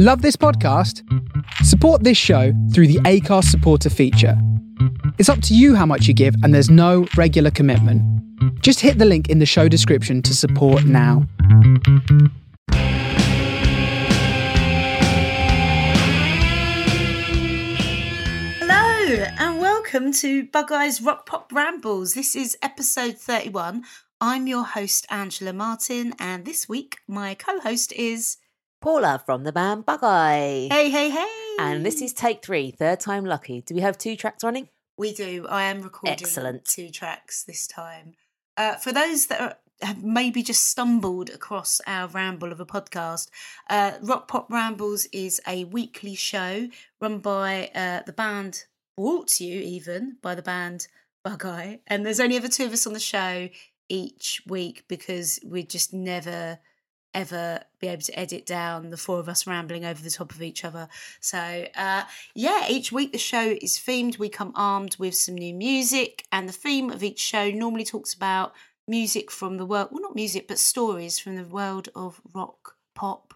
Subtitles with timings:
[0.00, 1.02] Love this podcast?
[1.64, 4.40] Support this show through the Anchor supporter feature.
[5.18, 8.00] It's up to you how much you give, and there's no regular commitment.
[8.62, 11.26] Just hit the link in the show description to support now.
[18.60, 22.14] Hello and welcome to Bug Eye's Rock Pop Rambles.
[22.14, 23.82] This is episode 31.
[24.20, 28.36] I'm your host, Angela Martin, and this week my co host is.
[28.80, 30.68] Paula from the band Bug Eye.
[30.70, 31.56] Hey, hey, hey!
[31.58, 33.60] And this is take three, third time lucky.
[33.62, 34.68] Do we have two tracks running?
[34.96, 35.46] We do.
[35.48, 36.64] I am recording Excellent.
[36.64, 38.14] two tracks this time.
[38.56, 43.28] Uh, for those that are, have maybe just stumbled across our ramble of a podcast,
[43.68, 46.68] uh, Rock Pop Rambles is a weekly show
[47.00, 48.64] run by uh, the band,
[48.96, 50.86] brought to you even by the band
[51.24, 51.80] Bug Eye.
[51.88, 53.48] And there's only ever two of us on the show
[53.88, 56.60] each week because we just never
[57.14, 60.42] ever be able to edit down the four of us rambling over the top of
[60.42, 60.88] each other.
[61.20, 62.04] So, uh,
[62.34, 64.18] yeah, each week the show is themed.
[64.18, 68.14] We come armed with some new music, and the theme of each show normally talks
[68.14, 68.52] about
[68.86, 73.34] music from the world well, not music, but stories from the world of rock, pop,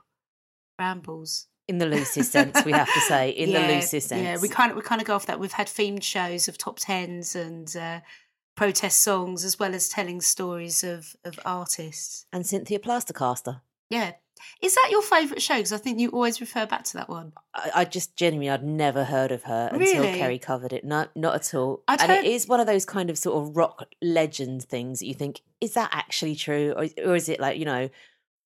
[0.78, 1.46] rambles.
[1.68, 3.30] In the loosest sense, we have to say.
[3.30, 4.22] In Yeah, the loosest sense.
[4.22, 5.38] Yeah, we kind of we kind of go off that.
[5.38, 8.00] We've had themed shows of top tens and uh,
[8.54, 12.26] protest songs, as well as telling stories of of artists.
[12.32, 13.60] And Cynthia Plastercaster.
[13.90, 14.12] Yeah.
[14.60, 15.56] Is that your favourite show?
[15.56, 17.32] Because I think you always refer back to that one.
[17.54, 20.18] I, I just genuinely, I'd never heard of her until Really?
[20.18, 20.84] Kerry covered it.
[20.84, 21.84] No, not at all.
[21.86, 24.98] I'd and heard- it is one of those kind of sort of rock legend things
[24.98, 26.72] that you think, is that actually true?
[26.76, 27.88] Or, or is it like, you know,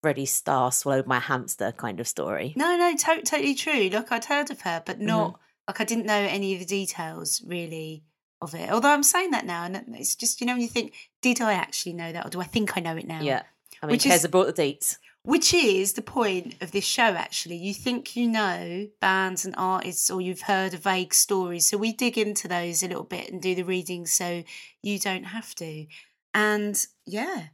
[0.03, 2.53] Freddie Starr swallowed my hamster kind of story?
[2.57, 3.89] No, no, to- totally true.
[3.89, 5.41] Like I'd heard of her, but not Mm-hmm.
[5.69, 8.03] like I didn't know any of the details really
[8.43, 8.71] of it.
[8.71, 11.55] Although I'm saying that now, and it's just you know when you think, did I
[11.55, 13.21] actually know that, or do I think I know it now?
[13.21, 13.43] Yeah.
[13.83, 14.97] I mean, Which Keza brought the deets.
[15.23, 17.57] Which is the point of this show, actually.
[17.57, 21.67] You think you know bands and artists, or you've heard a vague stories.
[21.67, 24.45] So we dig into those a little bit and do the reading so
[24.83, 25.87] you don't have to.
[26.33, 27.49] And yeah,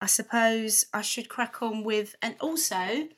[0.00, 2.14] I suppose I should crack on with.
[2.22, 3.08] And also,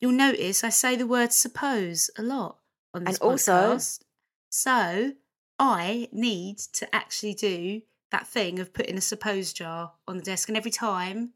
[0.00, 2.56] you'll notice I say the word suppose a lot
[2.94, 4.00] on this And also- podcast.
[4.48, 5.12] So
[5.60, 10.48] I need to actually do that thing of putting a suppose jar on the desk.
[10.48, 11.34] And every time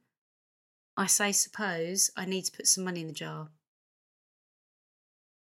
[0.97, 3.51] I say suppose, I need to put some money in the jar.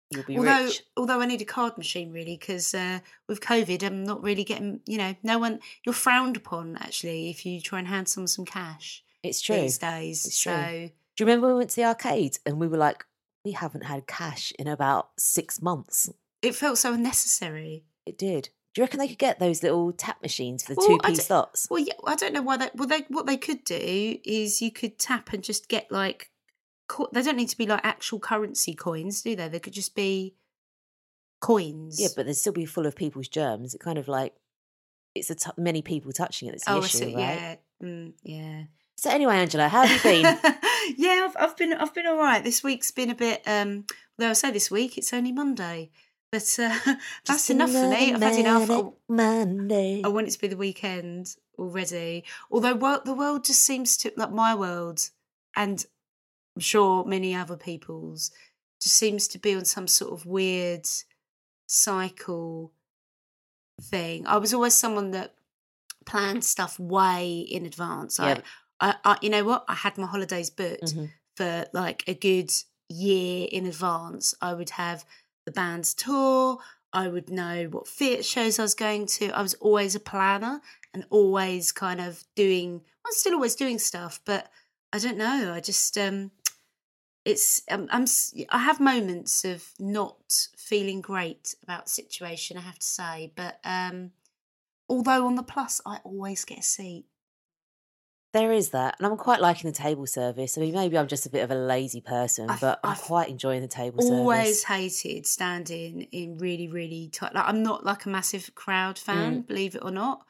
[0.09, 0.83] You'll be although, rich.
[0.97, 4.81] although I need a card machine really, because uh, with COVID, I'm not really getting.
[4.87, 5.59] You know, no one.
[5.85, 9.55] You're frowned upon actually if you try and hand someone some cash It's true.
[9.55, 10.25] these days.
[10.25, 10.89] It's so true.
[11.15, 13.05] Do you remember when we went to the arcade and we were like,
[13.45, 16.09] we haven't had cash in about six months?
[16.41, 17.85] it felt so unnecessary.
[18.05, 18.49] It did.
[18.73, 21.09] Do you reckon they could get those little tap machines for the Well, two I
[21.09, 21.67] p d- slots?
[21.69, 22.69] Well, yeah, I don't know why they.
[22.73, 26.31] Well, they what they could do is you could tap and just get like.
[26.87, 29.47] co- They don't need to be like actual currency coins, do they?
[29.47, 30.35] They could just be
[31.39, 31.99] coins.
[31.99, 33.73] Yeah, but they'd still be full of people's germs.
[33.73, 34.33] It kind of like
[35.15, 37.15] it's the t- many people touching it that's the oh, issue, see.
[37.15, 37.15] right?
[37.15, 38.63] Yeah, mm, yeah.
[38.95, 40.23] So anyway, Angela, how have you been?
[40.97, 42.43] yeah, I've, I've been I've been all right.
[42.43, 43.43] This week's been a bit.
[43.45, 43.85] um
[44.17, 45.91] Though I say this week, it's only Monday,
[46.33, 46.95] but uh,
[47.25, 48.11] that's enough for me.
[48.11, 48.69] I've had enough.
[48.71, 50.01] I, Monday.
[50.03, 52.23] I want it to be the weekend already.
[52.49, 52.73] Although
[53.05, 55.11] the world just seems to like my world,
[55.55, 55.85] and
[56.55, 58.31] I'm sure many other people's,
[58.81, 60.87] just seems to be on some sort of weird
[61.67, 62.71] cycle
[63.79, 64.25] thing.
[64.25, 65.35] I was always someone that
[66.07, 68.17] planned stuff way in advance.
[68.17, 68.41] Yeah.
[68.79, 69.65] I, I, I, you know what?
[69.67, 71.11] I had my holidays booked Mhm.
[71.37, 72.51] for like a good
[72.89, 74.33] year in advance.
[74.41, 75.05] I would have
[75.45, 76.59] the band's tour.
[76.91, 79.31] I would know what theatre shows I was going to.
[79.31, 80.61] I was always a planner
[80.93, 82.81] and always kind of doing.
[83.05, 84.49] I'm still always doing stuff, but
[84.91, 85.51] I don't know.
[85.53, 86.31] I just um,
[87.25, 88.05] it's um, I'm
[88.49, 92.57] I have moments of not feeling great about the situation.
[92.57, 94.11] I have to say, but um,
[94.87, 97.05] although on the plus, I always get a seat.
[98.33, 100.57] There is that, and I'm quite liking the table service.
[100.57, 103.01] I mean, maybe I'm just a bit of a lazy person, I've- but I'm I've
[103.01, 104.19] quite enjoying the table always service.
[104.19, 109.43] Always hated standing in really really tight like i'm not like a massive crowd fan
[109.43, 109.47] Mm.
[109.47, 110.25] believe it or not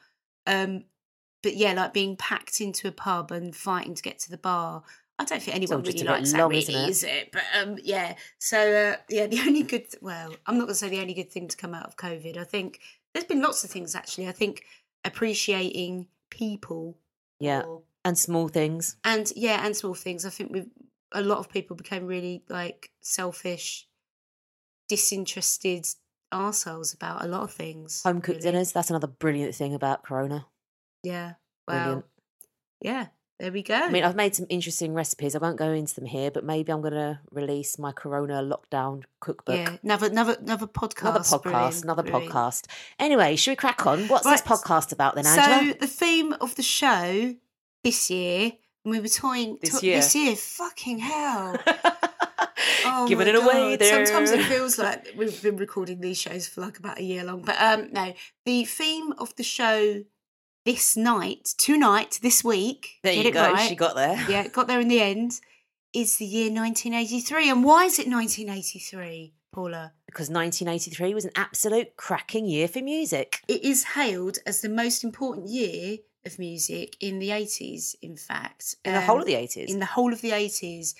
[0.46, 0.84] um
[1.42, 4.82] but yeah like being packed into a pub and fighting to get to the bar
[5.18, 6.90] i don't think anyone really likes that really isn't it?
[6.90, 10.74] is it but um yeah so uh, yeah the only good well i'm not going
[10.74, 12.80] to say the only good thing to come out of covid i think
[13.14, 14.62] there's been lots of things actually i think
[15.06, 16.98] appreciating people
[17.40, 18.96] Yeah, more and small things.
[19.04, 20.68] and yeah and small things i think we've
[21.12, 23.86] a lot of people became really like selfish
[24.88, 25.86] disinterested
[26.32, 28.50] arseholes about a lot of things Home cooked really.
[28.52, 28.72] dinners.
[28.72, 30.46] That's another brilliant thing about Corona.
[31.02, 31.34] yeah
[31.68, 32.04] well Brilliant.
[32.80, 33.06] yeah
[33.38, 33.74] There we go.
[33.74, 35.34] I mean, I've made some interesting recipes.
[35.34, 39.02] I won't go into them here, but maybe I'm going to release my Corona lockdown
[39.20, 39.56] cookbook.
[39.56, 41.02] yeah, another another another podcast.
[41.02, 42.32] Another podcast, Brilliant, another brilliant.
[42.32, 42.66] podcast.
[42.98, 44.06] Anyway, should we crack on?
[44.08, 45.72] What's this podcast about then, Angela?
[45.72, 47.34] So the theme of the show
[47.84, 48.52] this year,
[48.84, 49.96] and we were toying This to- year.
[49.96, 51.56] This year, fucking hell.
[52.86, 54.04] Oh Giving it away there.
[54.06, 57.42] Sometimes it feels like we've been recording these shows for like about a year long.
[57.42, 58.12] But um no,
[58.44, 60.04] the theme of the show
[60.64, 63.52] this night, tonight, this week, there you go.
[63.52, 63.68] right.
[63.68, 64.22] She got there.
[64.28, 65.40] yeah, got there in the end,
[65.94, 67.50] is the year 1983.
[67.50, 69.92] And why is it 1983, Paula?
[70.06, 73.40] Because 1983 was an absolute cracking year for music.
[73.48, 78.76] It is hailed as the most important year of music in the 80s, in fact.
[78.84, 79.68] In the whole Um, of the 80s.
[79.68, 80.94] in the whole of the 80s.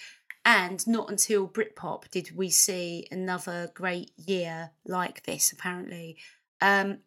[0.47, 6.19] And not until Britpop did we see another great year like this, apparently.
[6.61, 6.99] Um,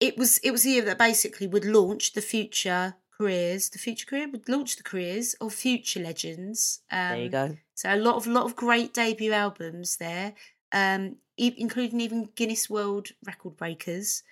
[0.00, 4.04] it was it was the year that basically would launch the future careers, the future
[4.06, 6.80] career would launch the careers of future legends.
[6.90, 7.56] Um, there you go.
[7.74, 10.34] So a lot of lot of great debut albums there,
[10.72, 14.22] um, e- including even Guinness World Record breakers,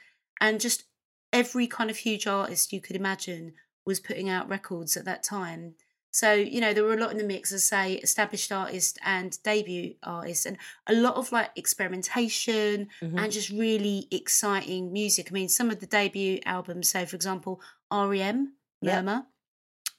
[0.41, 0.85] and just
[1.32, 3.53] every kind of huge artist you could imagine
[3.87, 5.75] was putting out records at that time.
[6.12, 8.99] So you know there were a lot in the mix, as I say, established artists
[9.05, 10.56] and debut artists, and
[10.88, 13.19] a lot of like experimentation Mhm.
[13.23, 15.29] and just really exciting music.
[15.31, 17.61] I mean, some of the debut albums, so for example,
[17.91, 19.27] REM, Yep.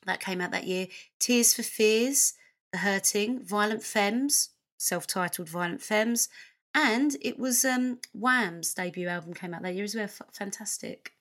[0.08, 0.88] That came out that year.
[1.20, 2.34] Tears for Fears,
[2.72, 6.28] The Hurting, Violent Femmes, self-titled Violent Femmes,
[6.74, 10.06] and it was um, Wham's debut album came out that year as well.
[10.06, 11.14] F- fantastic.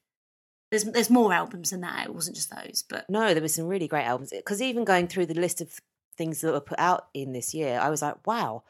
[0.70, 2.06] There's there's more albums than that.
[2.06, 4.30] It wasn't just those, but No, there were some really great albums.
[4.30, 5.80] Because even going through the list of
[6.16, 8.62] things that were put out in this year, I was like, wow,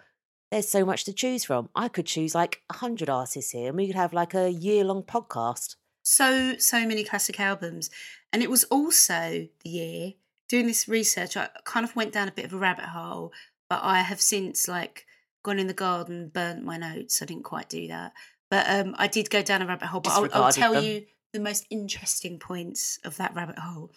[0.51, 1.69] there's so much to choose from.
[1.75, 5.03] I could choose like 100 artists here and we could have like a year long
[5.03, 5.77] podcast.
[6.03, 7.91] so so many classic albums
[8.33, 10.13] and it was also the year
[10.49, 13.33] doing this research i kind of went down a bit of a rabbit hole
[13.69, 15.07] but i have since like
[15.43, 18.13] gone in the garden burnt my notes i didn't quite do that
[18.51, 20.85] but um i did go down a rabbit hole but I'll, I'll tell them.
[20.85, 23.91] you the most interesting points of that rabbit hole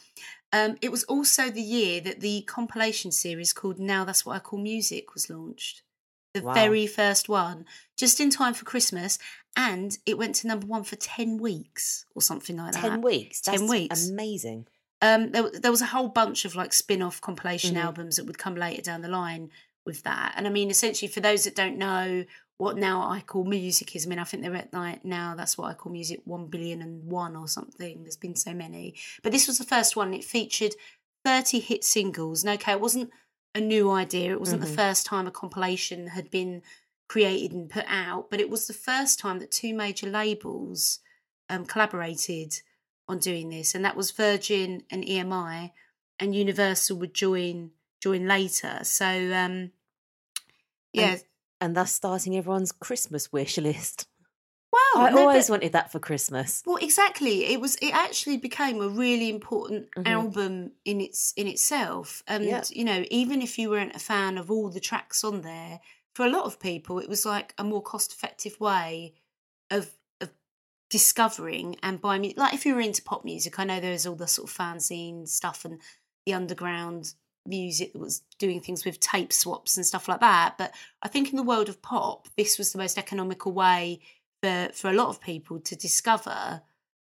[0.52, 4.40] um it was also the year that the compilation series called now that's what i
[4.40, 5.82] call music was launched
[6.34, 6.54] the Wow.
[6.54, 7.66] very first one
[7.98, 9.20] just in time for christmas
[9.56, 13.02] and it went to number one for 10 weeks or something like 10 that.
[13.04, 13.40] weeks.
[13.42, 14.10] 10 That's weeks.
[14.10, 14.66] Amazing.
[15.00, 17.82] Um, there, there was a whole bunch of like spin off compilation Mhm.
[17.84, 19.52] albums that would come later down the line
[19.86, 20.34] with that.
[20.36, 22.26] And I mean, essentially, for those that don't know
[22.64, 25.58] what now I call music is, I mean, I think they're at like now that's
[25.58, 28.04] what I call music 1 billion and one or something.
[28.04, 28.96] There's been so many.
[29.22, 30.14] But this was the first one.
[30.14, 30.76] It featured
[31.26, 32.44] 30 hit singles.
[32.44, 33.12] And okay, it wasn't
[33.56, 34.68] a new idea, it wasn't Mhm.
[34.68, 36.64] the first time a compilation had been
[37.08, 41.00] created and put out, but it was the first time that two major labels
[41.50, 42.62] um, collaborated
[43.08, 45.72] on doing this, and that was Virgin and EMI,
[46.20, 48.80] and Universal would join join later.
[48.84, 49.72] So um,
[50.94, 51.24] yeah, And
[51.62, 54.08] thus starting everyone's Christmas wish list.
[54.72, 55.04] Wow.
[55.04, 56.64] I no, always but- wanted that for Christmas.
[56.66, 57.46] Well, exactly.
[57.46, 57.76] It was.
[57.76, 60.08] It actually became a really important Mhm.
[60.08, 62.24] album in its in itself.
[62.28, 62.64] And Yeah.
[62.70, 65.80] you know, even if you weren't a fan of all the tracks on there,
[66.16, 69.14] for a lot of people, it was like a more cost effective way
[69.70, 69.92] of
[70.22, 70.32] of
[70.90, 72.34] discovering and buying.
[72.36, 75.28] Like if you were into pop music, I know there's all the sort of fanzine
[75.28, 75.82] stuff and
[76.26, 77.14] the underground
[77.46, 80.56] music that was doing things with tape swaps and stuff like that.
[80.58, 84.00] But I think in the world of pop, this was the most economical way
[84.42, 86.62] for for a lot of people to discover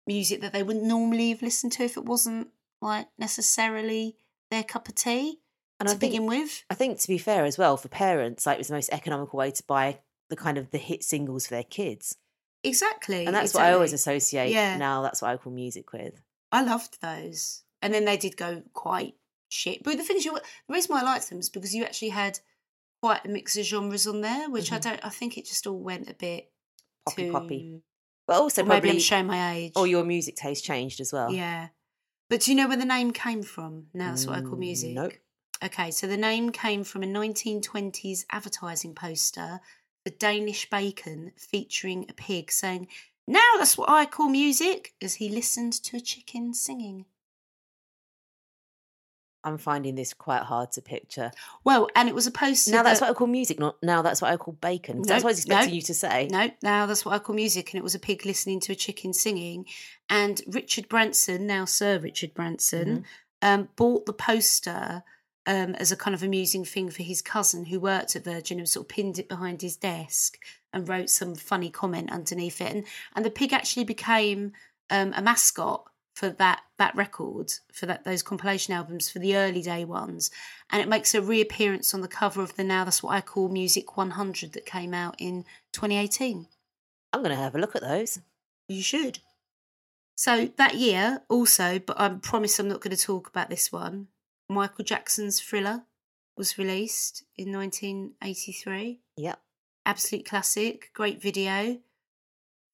[0.07, 2.49] music that they wouldn't normally have listened to if it wasn't
[2.81, 4.15] like necessarily
[4.51, 5.39] their cup of tea
[5.79, 6.63] And to I think, begin with.
[6.69, 9.37] I think to be fair as well, for parents, like it was the most economical
[9.37, 9.99] way to buy
[10.29, 12.17] the kind of the hit singles for their kids.
[12.63, 13.25] Exactly.
[13.25, 14.77] And that's what I always associate Yeah.
[14.77, 15.01] now.
[15.01, 16.21] That's what I call music with.
[16.51, 17.63] I loved those.
[17.81, 19.15] And then they did go quite
[19.53, 19.83] shit.
[19.83, 22.09] But the thing is, you, the reason why I liked them is because you actually
[22.09, 22.39] had
[23.01, 24.83] quite a mix of genres on there, which I Mhm.
[24.83, 26.51] don't, I think it just all went a bit
[27.05, 27.31] Poppy too.
[27.31, 27.81] poppy.
[28.27, 29.73] But also Or maybe probably I'm showing my age.
[29.75, 31.31] or your music taste changed as well.
[31.31, 31.69] Yeah.
[32.29, 33.87] But do you know where the name came from?
[33.93, 34.93] Now that's what I call Mm, music.
[34.95, 35.13] nope.
[35.61, 39.61] Okay, so the name came from a 1920s advertising poster
[40.05, 42.87] for Danish bacon featuring a pig saying,
[43.27, 47.05] Now that's what I call music, as he listened to a chicken singing.
[49.43, 51.31] I'm finding this quite hard to picture.
[51.63, 52.71] Well, and it was a poster.
[52.71, 55.01] now that's that- what I call music, not now that's what I call bacon.
[55.01, 56.27] that's what I was expecting no, you to say.
[56.31, 58.75] No, now that's what I call music, and it was a pig listening to a
[58.75, 59.65] chicken singing.
[60.09, 62.87] And Richard Branson, now Sir Richard Branson,
[63.43, 63.47] Mm-hmm.
[63.61, 65.03] um, bought the poster
[65.45, 68.69] um, as a kind of amusing thing for his cousin who worked at Virgin and
[68.69, 70.37] sort of pinned it behind his desk
[70.71, 72.71] and wrote some funny comment underneath it.
[72.73, 72.85] And
[73.15, 74.53] and the pig actually became
[74.89, 79.61] um, a mascot for that that record for that those compilation albums for the early
[79.61, 80.29] day ones.
[80.71, 83.49] And it makes a reappearance on the cover of the now that's what i call
[83.49, 86.47] music 100 that came out in 2018
[87.11, 88.19] I'm going to have a look at those.
[88.67, 89.19] you should.
[90.15, 94.07] So that year also but i promise i'm not going to talk about this one
[94.47, 95.83] michael jackson's thriller
[96.37, 99.39] was released in 1983 Yep.
[99.85, 101.79] absolute classic great video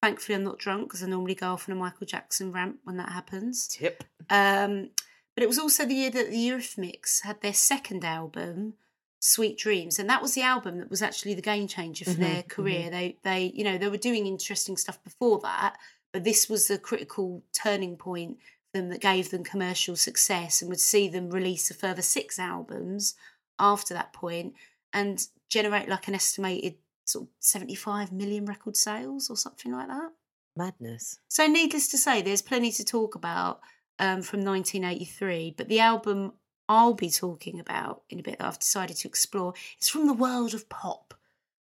[0.02, 2.98] thankfully i'm not drunk because i normally go off on a michael jackson rant when
[2.98, 4.04] that happens Tip.
[4.30, 4.90] um,
[5.36, 8.74] but it was also the year that the Eurythmics had their second album,
[9.22, 12.44] Sweet Dreams, and that was the album that was actually the game changer for their
[12.44, 12.90] Mhm, career.
[12.90, 15.78] They, they, you know, they were doing interesting stuff before that,
[16.12, 20.70] but this was the critical turning point for them that gave them commercial success, and
[20.70, 23.16] would see them release a further six albums
[23.58, 24.56] after that point
[24.92, 26.76] and generate like an estimated
[27.10, 30.12] sort of seventy-five million record sales or something like that.
[30.56, 31.20] Madness.
[31.28, 33.62] So, needless to say, there's plenty to talk about
[34.00, 35.56] um, from 1983.
[35.58, 36.34] But the album
[36.68, 40.14] I'll be talking about in a bit that I've decided to explore is from the
[40.14, 41.14] world of pop.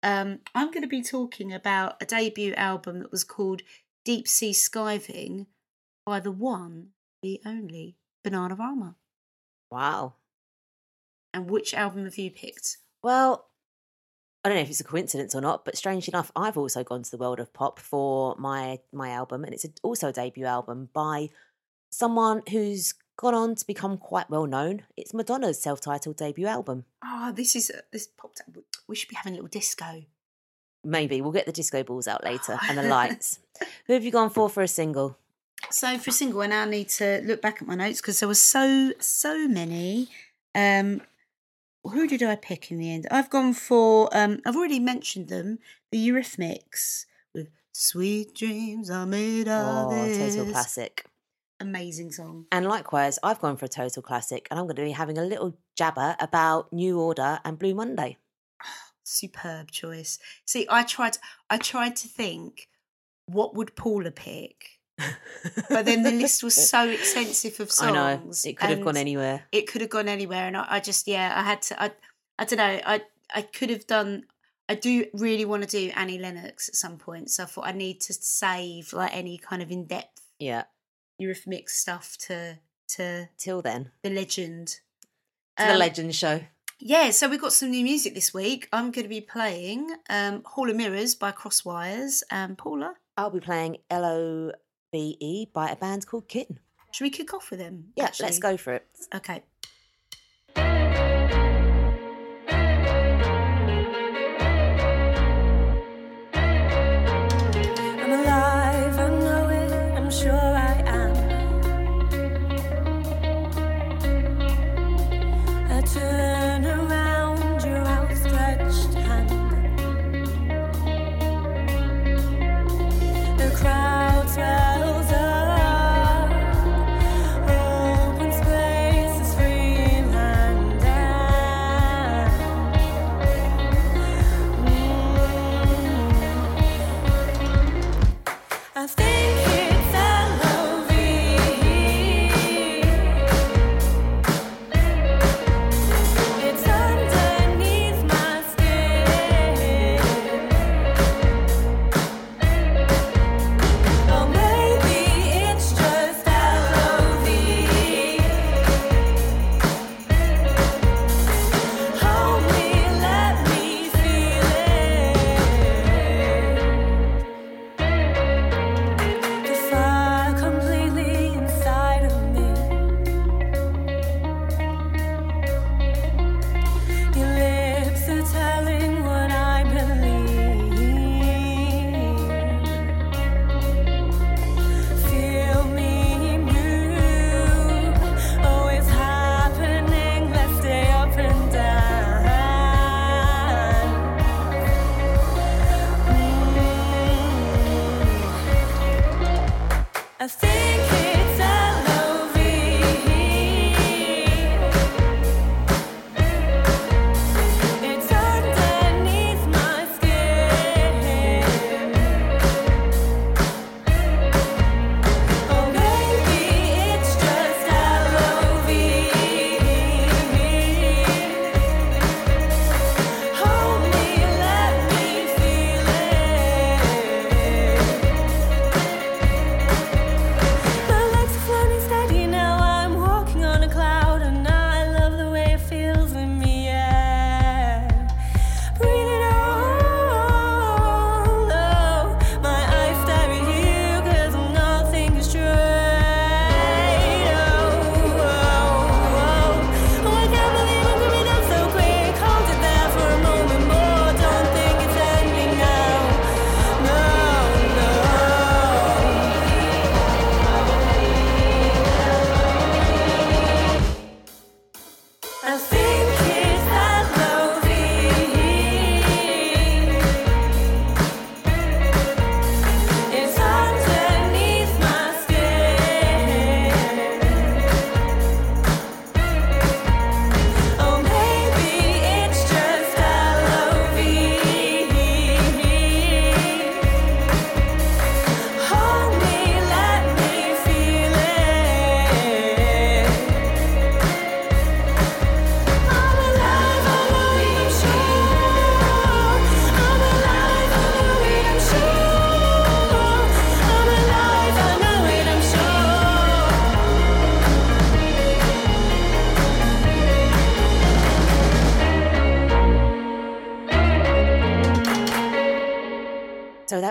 [0.02, 3.62] Um, I'm going to be talking about a debut album that was called
[4.04, 5.46] Deep Sea Skiving
[6.04, 6.88] by the one,
[7.22, 7.96] the only
[8.26, 8.96] Bananarama.
[9.70, 10.14] Wow.
[11.32, 12.78] And which album have you picked?
[13.02, 13.46] Well,
[14.44, 17.02] I don't know if it's a coincidence or not, but strange enough, I've also gone
[17.04, 20.46] to the world of pop for my my album, and it's a, also a debut
[20.46, 21.28] album by
[21.90, 24.82] someone who's gone on to become quite well known.
[24.96, 26.84] It's Madonna's self-titled debut album.
[27.04, 28.56] Oh, this is this popped up.
[28.88, 30.04] We should be having a little disco.
[30.84, 33.38] Maybe we'll get the disco balls out later and the lights.
[33.86, 35.16] Who have you gone for for a single?
[35.70, 38.28] So for a single, I now need to look back at my notes because there
[38.28, 40.08] were so so many.
[40.54, 41.00] Um,
[41.84, 43.06] who did I pick in the end?
[43.10, 44.08] I've gone for.
[44.16, 45.58] Um, I've already mentioned them.
[45.90, 51.06] The Eurythmics with "Sweet Dreams Are Made of Oh, This." total classic.
[51.60, 52.46] Amazing song.
[52.50, 55.24] And likewise, I've gone for a total classic, and I'm going to be having a
[55.24, 58.16] little jabber about New Order and Blue Monday.
[59.04, 60.18] Superb choice.
[60.44, 61.18] See, I tried.
[61.50, 62.68] I tried to think
[63.26, 64.80] what would Paula pick,
[65.68, 68.44] but then the list was so extensive of I songs.
[68.44, 69.42] know it could have gone anywhere.
[69.52, 71.90] it could have gone anywhere and I, I just yeah i had to i
[72.38, 73.02] i don't know i
[73.34, 74.24] i could have done
[74.68, 77.72] i do really want to do annie lennox at some point so i thought i
[77.72, 80.64] need to save like any kind of in-depth Yeah.
[81.20, 82.58] eurythmic stuff to
[82.96, 84.66] to Till then, the legend
[85.56, 86.40] to the Um, Legend Show.
[86.78, 90.42] yeah so we've got some new music this week i'm going to be playing um
[90.44, 94.52] hall of mirrors by crosswires and paula I'll be playing L
[94.94, 96.58] O B E by a band called Kitten.
[96.90, 98.26] should we kick off with them Yeah, actually?
[98.26, 98.86] let's go for it.
[99.14, 99.42] okay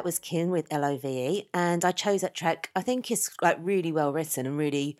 [0.01, 2.71] that was Kin with L O V E, and I chose that track.
[2.75, 4.97] I think it's like really well written and really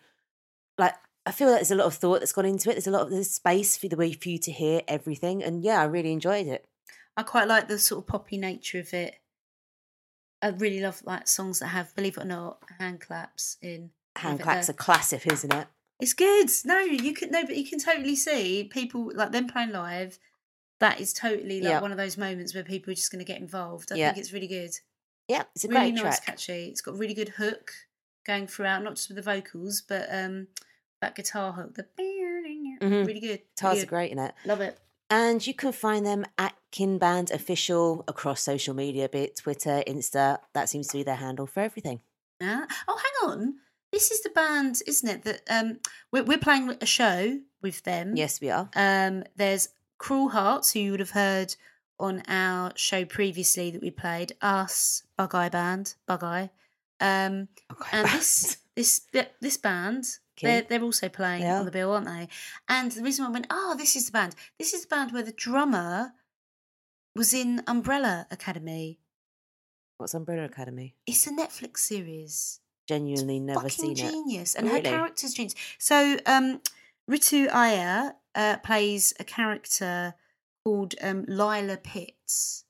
[0.78, 0.94] like
[1.26, 2.74] I feel like there's a lot of thought that's gone into it.
[2.74, 5.64] There's a lot of there's space for the way for you to hear everything, and
[5.64, 6.64] yeah, I really enjoyed it.
[7.16, 9.16] I quite like the sort of poppy nature of it.
[10.40, 13.90] I really love like songs that have, believe it or not, hand claps in.
[14.16, 15.66] Hand claps are classic, isn't it?
[16.00, 16.48] It's good.
[16.64, 20.18] No, you can no, but you can totally see people like them playing live.
[20.80, 21.80] That is totally like Yeah.
[21.80, 23.92] one of those moments where people are just going to get involved.
[23.92, 24.08] I Yeah.
[24.08, 24.72] think it's really good.
[25.32, 26.26] Yeah, it's a really great nice, track.
[26.26, 26.66] catchy.
[26.66, 27.72] It's got a really good hook
[28.24, 30.48] going throughout, not just with the vocals, but um
[31.00, 31.74] that guitar hook.
[31.74, 31.86] The
[32.80, 33.06] Mhm.
[33.06, 33.40] really good.
[33.56, 34.34] Guitars really are great in it.
[34.44, 34.78] Love it.
[35.10, 40.38] And you can find them at Kinband Official across social media, be it Twitter, Insta.
[40.54, 42.00] That seems to be their handle for everything.
[42.40, 42.66] Yeah.
[42.88, 43.54] Oh, hang on.
[43.92, 45.22] This is the band, isn't it?
[45.24, 45.80] That um
[46.10, 48.16] we're, we're playing a show with them.
[48.16, 48.70] Yes, we are.
[48.74, 51.54] Um, there's Cruel Hearts, who you would have heard
[52.02, 54.32] on our show previously that we played.
[54.42, 56.50] Us, Bug Eye Band, Bug Eye.
[57.00, 57.48] Um,
[57.92, 59.06] and this this
[59.40, 60.04] this band,
[60.42, 62.28] they're they're also playing They on the bill, aren't they?
[62.68, 64.34] And the reason why I went, oh, this is the band.
[64.58, 66.12] This is the band where the drummer
[67.14, 68.98] was in Umbrella Academy.
[69.98, 70.96] What's Umbrella Academy?
[71.06, 72.60] It's a Netflix series.
[72.88, 74.10] Genuinely never fucking seen it.
[74.10, 74.78] genius, and Really?
[74.78, 75.54] her character's genius.
[75.78, 76.60] So, um,
[77.08, 80.14] Ritu Arya uh, plays a character
[80.64, 82.64] called um, Lila Pitts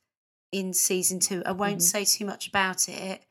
[0.51, 1.43] in season two.
[1.47, 1.83] I won't Mhm.
[1.83, 3.25] say too much about it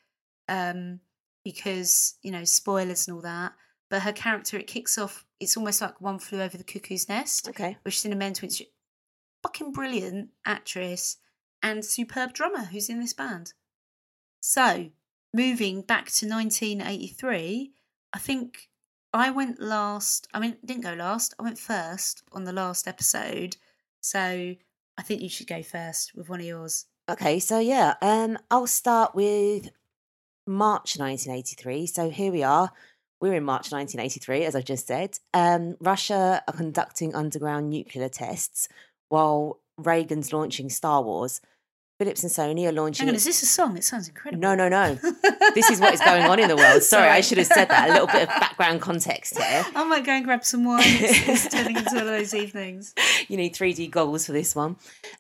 [0.48, 1.00] um,
[1.44, 3.54] because you know spoilers and all that.
[3.90, 5.26] But her character, it kicks off.
[5.40, 7.78] It's almost like One Flew Over the Cuckoo's Nest, Okay.
[7.84, 8.72] which is in a mental institute.
[9.44, 11.18] Fucking brilliant actress
[11.62, 13.54] and superb drummer who's in this band.
[14.40, 14.92] So,
[15.34, 17.74] moving back to 1983,
[18.14, 18.70] I think
[19.14, 20.28] I went last.
[20.34, 21.34] I mean, didn't go last.
[21.38, 23.58] I went first on the last episode.
[24.02, 24.56] So,
[24.98, 26.86] I think you should go first with one of yours.
[27.10, 29.70] Okay, so yeah, um, I'll start with
[30.46, 31.88] March 1983.
[31.88, 32.72] So here we are.
[33.20, 35.18] We're in March 1983, as I just said.
[35.34, 38.68] Um, Russia are conducting underground nuclear tests
[39.10, 41.42] while Reagan's launching Star Wars.
[42.02, 43.06] Philips and Sony are launching.
[43.06, 43.78] Hang on, is this a song?
[43.78, 44.42] It sounds incredible.
[44.42, 44.98] no, no, no.
[45.54, 46.82] This is what is going on in the world.
[46.82, 47.90] Sorry, I should have said that.
[47.90, 49.64] A little bit of background context here.
[49.76, 50.82] I might go and grab some wine.
[50.84, 52.96] It's, it's turning into one of those evenings.
[53.28, 54.78] you need 3D goggles for this one.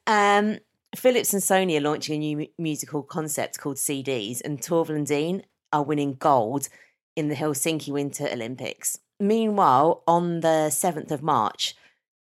[0.07, 0.57] Um,
[0.95, 4.59] Philips and Sony are launching a new mu- musical concept called CDs, and
[5.05, 6.67] Dean are winning gold
[7.15, 8.97] in the Helsinki Winter Olympics.
[9.19, 11.75] Meanwhile, on the 7th of March,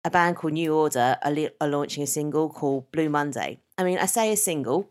[0.04, 3.60] a band called New Order are, li- are launching a single called Blue Monday.
[3.76, 4.90] I mean, I say a single,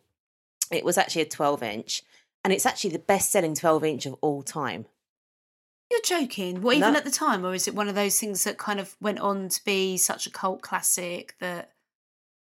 [0.71, 2.03] it was actually a 12 inch,
[2.43, 4.85] and it's actually the best selling 12 inch of all time.
[5.89, 6.61] You're joking.
[6.61, 6.97] What, even No.
[6.99, 7.43] at the time?
[7.43, 10.27] Or is it one of those things that kind of went on to be such
[10.27, 11.71] a cult classic that.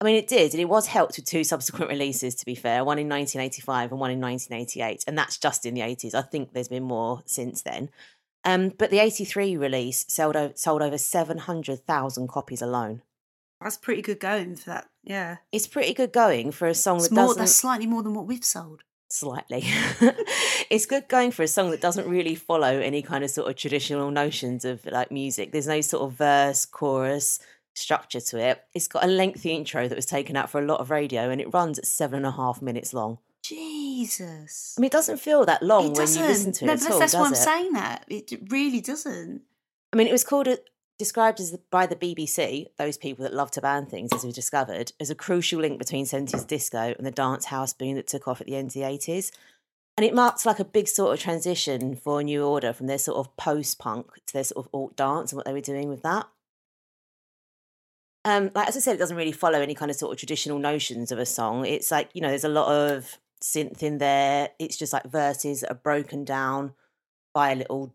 [0.02, 2.84] I mean, it did, and it was helped with two subsequent releases, to be fair,
[2.84, 6.14] one in 1985 and one in 1988, and that's just in the 80s.
[6.14, 7.90] I think there's been more since then.
[8.46, 13.02] Um, but the 83 release sold, o- sold over 700,000 copies alone.
[13.62, 14.88] That's pretty good going for that.
[15.04, 15.38] Yeah.
[15.52, 18.14] It's pretty good going for a song It's that more, doesn't that's slightly more than
[18.14, 18.84] what we've sold.
[19.10, 19.64] slightly.
[20.70, 23.56] it's good going for a song that doesn't really follow any kind of sort of
[23.56, 25.52] traditional notions of like music.
[25.52, 27.40] There's no sort of verse, chorus
[27.74, 28.64] structure to it.
[28.74, 31.42] It's got a lengthy intro that was taken out for a lot of radio, and
[31.42, 33.18] it runs at seven and a half minutes long.
[33.48, 34.76] Jesus.
[34.78, 36.22] I mean, it doesn't feel that long it when doesn't.
[36.22, 37.38] you listen to it no, at all, that's why I'm it?
[37.38, 38.06] saying that.
[38.08, 39.42] It really doesn't.
[39.94, 40.58] I mean, it was called a,
[40.98, 44.32] described as the, by the BBC, those people that love to ban things, as we
[44.32, 48.28] discovered, as a crucial link between 70s disco and the dance house boom that took
[48.28, 49.32] off at the end of the 80s.
[49.98, 53.18] And it marked like a big sort of transition for New Order from their sort
[53.18, 56.02] of post punk to their sort of alt dance and what they were doing with
[56.04, 56.28] that.
[58.26, 60.58] Um, like as I said, it doesn't really follow any kind of sort of traditional
[60.58, 61.66] notions of a song.
[61.66, 64.50] It's like you know, there's a lot of synth in there.
[64.60, 66.74] It's just like verses that are broken down
[67.34, 67.94] by a little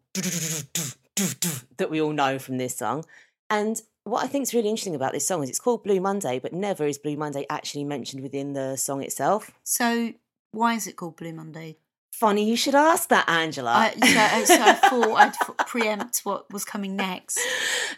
[1.76, 3.04] that we all know from this song.
[3.48, 6.38] And what I think is really interesting about this song is it's called Blue Monday,
[6.38, 9.50] but never is Blue Monday actually mentioned within the song itself.
[9.64, 10.12] So,
[10.52, 11.76] why is it called Blue Monday?
[12.12, 13.72] Funny you should ask that, Angela.
[13.72, 17.38] I, so, so I thought I'd preempt what was coming next.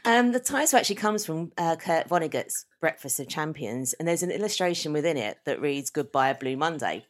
[0.04, 4.30] Um, the title actually comes from uh, Kurt Vonnegut's Breakfast of Champions, and there's an
[4.30, 7.06] illustration within it that reads "Goodbye Blue Monday."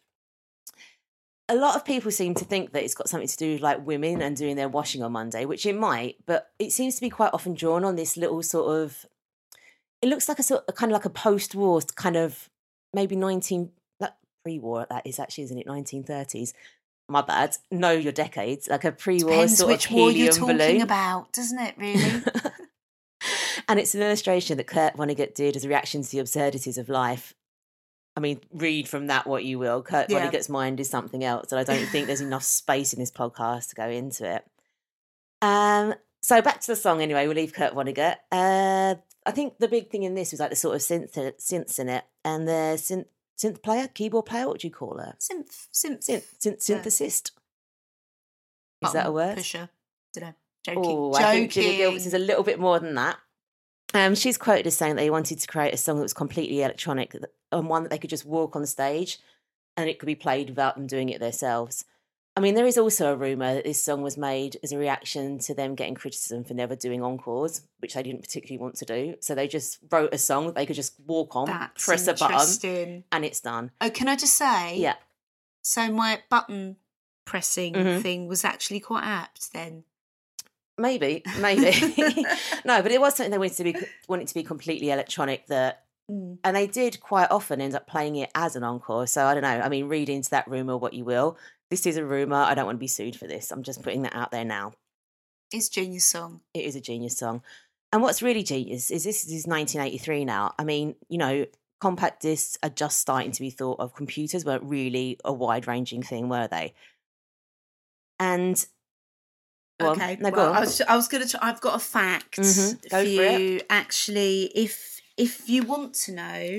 [1.49, 3.85] A lot of people seem to think that it's got something to do with like
[3.87, 7.11] women and doing their washing on Monday, which it might, but it seems to be
[7.11, 9.05] quite often drawn on this little sort of.
[10.01, 12.49] It looks like a sort of kind of like a post-war kind of
[12.95, 16.55] maybe nineteen that pre-war that is actually isn't it nineteen thirties.
[17.09, 17.57] My bad.
[17.71, 20.81] Know your decades, like a pre-war Depends sort which of war you're talking balloon.
[20.81, 21.75] about, doesn't it?
[21.77, 22.23] Really?
[23.69, 26.89] and it's an illustration that Kurt Vonnegut did as a reaction to the absurdities of
[26.89, 27.35] life.
[28.17, 29.83] I mean, read from that what you will.
[29.83, 30.31] Kurt Yeah.
[30.31, 33.71] Vonnegut's mind is something else, and I don't think there's enough space in this podcast
[33.71, 34.45] to go into it.
[35.41, 37.27] Um, so back to the song anyway.
[37.27, 38.17] We'll leave Kurt Vonnegut.
[38.31, 41.79] Uh, I think the big thing in this was like the sort of synth synths
[41.79, 43.07] in it, and the synth
[43.39, 44.47] synth player, keyboard player.
[44.47, 45.17] What do you call her?
[45.19, 47.31] Synth, synth, Synth, synth synthesist.
[48.85, 49.37] Is that a word?
[49.37, 49.69] Pusher.
[50.13, 50.35] Don't know.
[50.65, 50.83] Joking.
[50.85, 51.27] Oh, Joking.
[51.27, 53.17] I think Gillian Gilbert's is a little bit more than that.
[53.95, 56.63] Um, she's quoted as saying that they wanted to create a song that was completely
[56.63, 57.15] electronic
[57.51, 59.19] and one that they could just walk on stage
[59.77, 61.85] and it could be played without them doing it themselves.
[62.35, 65.39] I mean, there is also a rumour that this song was made as a reaction
[65.41, 69.17] to them getting criticism for never doing encores, which they didn't particularly want to do.
[69.21, 72.15] So they just wrote a song that they could just walk on, That's press a
[72.15, 73.71] button, and it's done.
[73.83, 74.79] Oh, can I just say?
[74.79, 74.95] Yeah.
[75.61, 76.77] So my button
[77.27, 78.01] pressing Mhm.
[78.03, 79.85] thing was actually quite apt then.
[80.79, 81.71] Maybe, maybe.
[82.65, 83.77] no, but it was something they wanted to be
[84.09, 86.39] wanted to be completely electronic that Mm.
[86.43, 89.07] and they did quite often end up playing it as an encore.
[89.07, 89.61] So I don't know.
[89.61, 91.39] I mean, read into that rumor what you will.
[91.71, 92.37] This is a rumor.
[92.37, 93.51] I don't want to be sued for this.
[93.51, 94.73] I'm just putting that out there now.
[95.53, 96.41] It's genius song.
[96.55, 97.43] It is a genius song.
[97.93, 100.55] And what's really genius is this is 1983 now.
[100.59, 101.47] I mean, you know,
[101.81, 103.95] compact discs are just starting to be thought of.
[103.95, 106.75] Computers weren't really a wide ranging thing, were they?
[108.19, 108.65] And
[109.83, 110.17] well, okay.
[110.21, 110.57] no, go well, on.
[110.57, 111.45] I was, I was going to.
[111.45, 113.61] I've got a fact Mhm, go for you.
[113.71, 116.59] Actually, if if you want to know,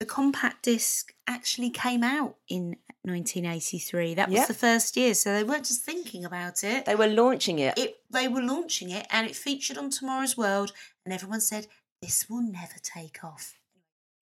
[0.00, 4.14] the compact disc actually came out in 1983.
[4.14, 4.46] That was Yeah.
[4.46, 6.84] the first year, so they weren't just thinking about it.
[6.84, 7.78] they were launching it.
[7.78, 10.72] it they were launching it, and it featured on Tomorrow's World,
[11.04, 11.66] and everyone said
[12.00, 13.54] this will never take off.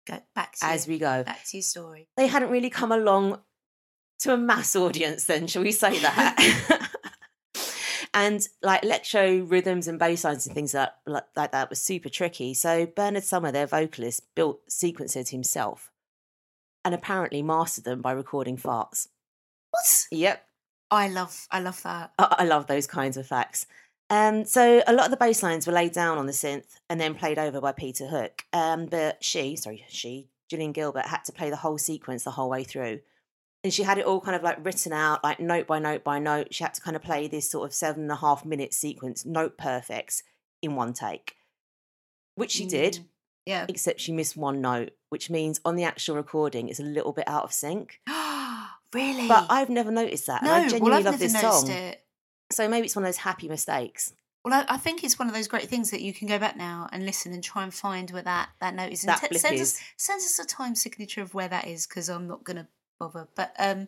[0.07, 0.93] Go back to as you.
[0.93, 1.23] we go.
[1.23, 2.07] back to your story.
[2.17, 3.39] they hadn't really come along
[4.19, 6.89] to a mass audience then shall we say that
[8.13, 12.09] and like electro rhythms and bass lines and things like, like, like that was super
[12.09, 15.91] tricky so bernard sumner their vocalist built sequences himself
[16.83, 19.07] and apparently mastered them by recording farts
[19.71, 20.07] What?
[20.11, 20.45] yep
[20.89, 22.11] I love I love that.
[22.19, 23.65] I, I love those kinds of facts
[24.11, 26.99] um, so a lot of the bass lines were laid down on the synth and
[26.99, 28.43] then played over by Peter Hook.
[28.51, 32.49] Um, but she, sorry, she, Gillian Gilbert, had to play the whole sequence the whole
[32.49, 32.99] way through.
[33.63, 36.17] And she had it all kind of like written out, like note by note by
[36.17, 36.53] note.
[36.53, 39.23] She had to kind of play this sort of seven and a half minute sequence,
[39.25, 40.23] note perfects,
[40.63, 41.35] in one take,
[42.35, 43.05] which she did, Mm.
[43.45, 43.65] Yeah.
[43.69, 47.27] except she missed one note, which means on the actual recording it's a little bit
[47.27, 47.99] out of sync.
[48.93, 49.27] really?
[49.27, 50.43] But I've never noticed that.
[50.43, 51.71] no, and I well, genuinely I've love never this noticed song.
[51.71, 52.03] it.
[52.51, 54.13] So maybe it's one of those happy mistakes.
[54.43, 56.57] Well, I, I think it's one of those great things that you can go back
[56.57, 59.03] now and listen and try and find where that, that note is.
[59.03, 59.61] And That blip send is.
[59.75, 62.67] us send us a time signature of where that is because I'm not going to
[63.01, 63.27] bother.
[63.35, 63.87] But um,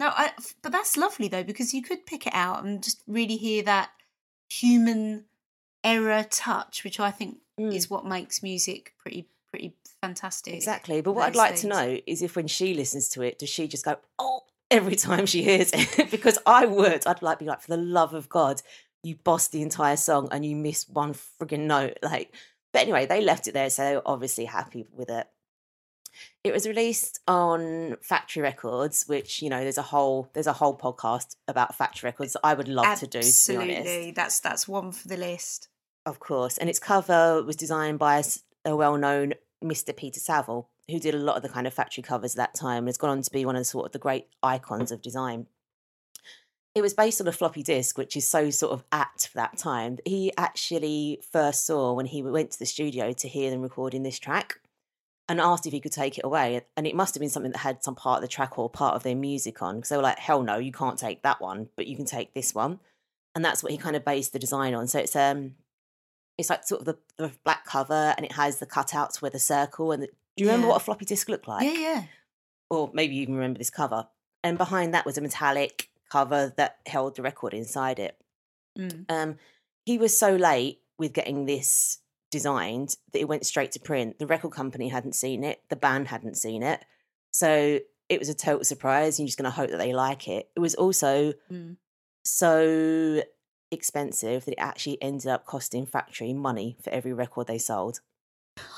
[0.00, 3.36] no, I, but that's lovely though because you could pick it out and just really
[3.36, 3.90] hear that
[4.50, 5.24] human
[5.82, 7.72] error touch, which I think Mm.
[7.72, 10.54] is what makes music pretty pretty fantastic.
[10.54, 11.00] Exactly.
[11.00, 13.68] But what I'd like to know is if when she listens to it, does she
[13.68, 14.40] just go, oh,
[14.72, 16.10] every time she hears it?
[16.10, 17.06] because I would.
[17.06, 18.60] I'd like be like, for the love of God,
[19.04, 21.96] you bossed the entire song and you missed one frigging note.
[22.02, 22.34] Like,
[22.72, 25.28] but anyway, they left it there, so obviously happy with it.
[26.42, 30.76] It was released on Factory Records, which you know, there's a whole there's a whole
[30.76, 33.20] podcast about Factory Records that I would love to do.
[33.20, 35.68] To be honest, Absolutely, that's that's one for the list.
[36.06, 36.58] of course.
[36.58, 38.22] And its cover was designed by
[38.64, 39.96] a well-known Mr.
[39.96, 42.78] Peter Saville, who did a lot of the kind of factory covers at that time
[42.78, 45.00] and has gone on to be one of the sort of the great icons of
[45.02, 45.46] design.
[46.74, 49.56] It was based on a floppy disk, which is so sort of apt for that
[49.56, 49.98] time.
[50.04, 54.18] He actually first saw when he went to the studio to hear them recording this
[54.18, 54.60] track
[55.28, 56.60] and asked if he could take it away.
[56.76, 58.94] And it must have been something that had some part of the track or part
[58.94, 59.76] of their music on.
[59.76, 62.34] Because they were like, hell no, you can't take that one, but you can take
[62.34, 62.80] this one.
[63.34, 64.86] And that's what he kind of based the design on.
[64.86, 65.54] So it's um
[66.36, 69.38] it's like sort of the, the black cover and it has the cutouts with the
[69.38, 70.72] circle and the, do you remember Yeah.
[70.72, 71.64] what a floppy disk looked like?
[71.64, 72.02] yeah, yeah.
[72.70, 74.08] Or maybe you even remember this cover.
[74.42, 78.16] And behind that was a metallic cover that held the record inside it.
[78.76, 79.04] Mm.
[79.08, 79.36] Um,
[79.86, 81.98] he was so late with getting this
[82.38, 84.18] designed that it went straight to print.
[84.18, 86.84] The record company hadn't seen it, the band hadn't seen it.
[87.30, 89.18] So it was a total surprise.
[89.18, 90.48] And you're just going to hope that they like it.
[90.56, 91.76] It was also Mm.
[92.24, 93.22] so
[93.70, 98.00] expensive that it actually ended up costing Factory money for every record they sold.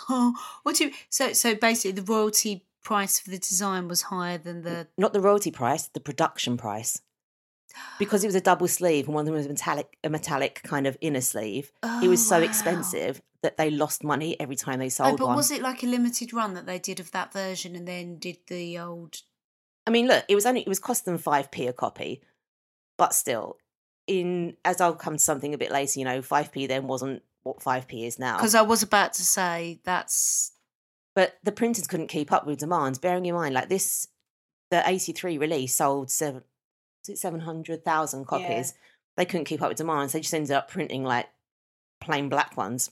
[0.09, 4.39] Oh, what do you, so so basically the royalty price for the design was higher
[4.39, 7.01] than the Not the royalty price, the production price.
[7.99, 10.87] Because it was a double sleeve and one of them was metallic, a metallic kind
[10.87, 11.73] of inner sleeve.
[12.03, 12.45] it was Oh, so wow.
[12.45, 15.37] expensive that they lost money every time they oh, sold Oh, but one.
[15.37, 18.39] was it like a limited run that they did of that version and then did
[18.47, 19.23] the old?
[19.87, 22.23] I mean, look, it was only it was costing them five p a copy,
[22.99, 23.59] but still,
[24.07, 27.23] in as I'll come to something a bit later, you know, five p then wasn't
[27.43, 28.37] what five p is now.
[28.37, 30.53] Because I was about to say that's
[31.15, 33.01] But the printers couldn't keep up with demand.
[33.01, 34.09] Bearing in mind, like this,
[34.71, 36.43] the 83 release sold seven,
[37.03, 38.75] was it 700,000 copies.
[39.17, 40.11] They couldn't keep up with demand.
[40.11, 41.29] So they just ended up printing like
[42.01, 42.91] plain black ones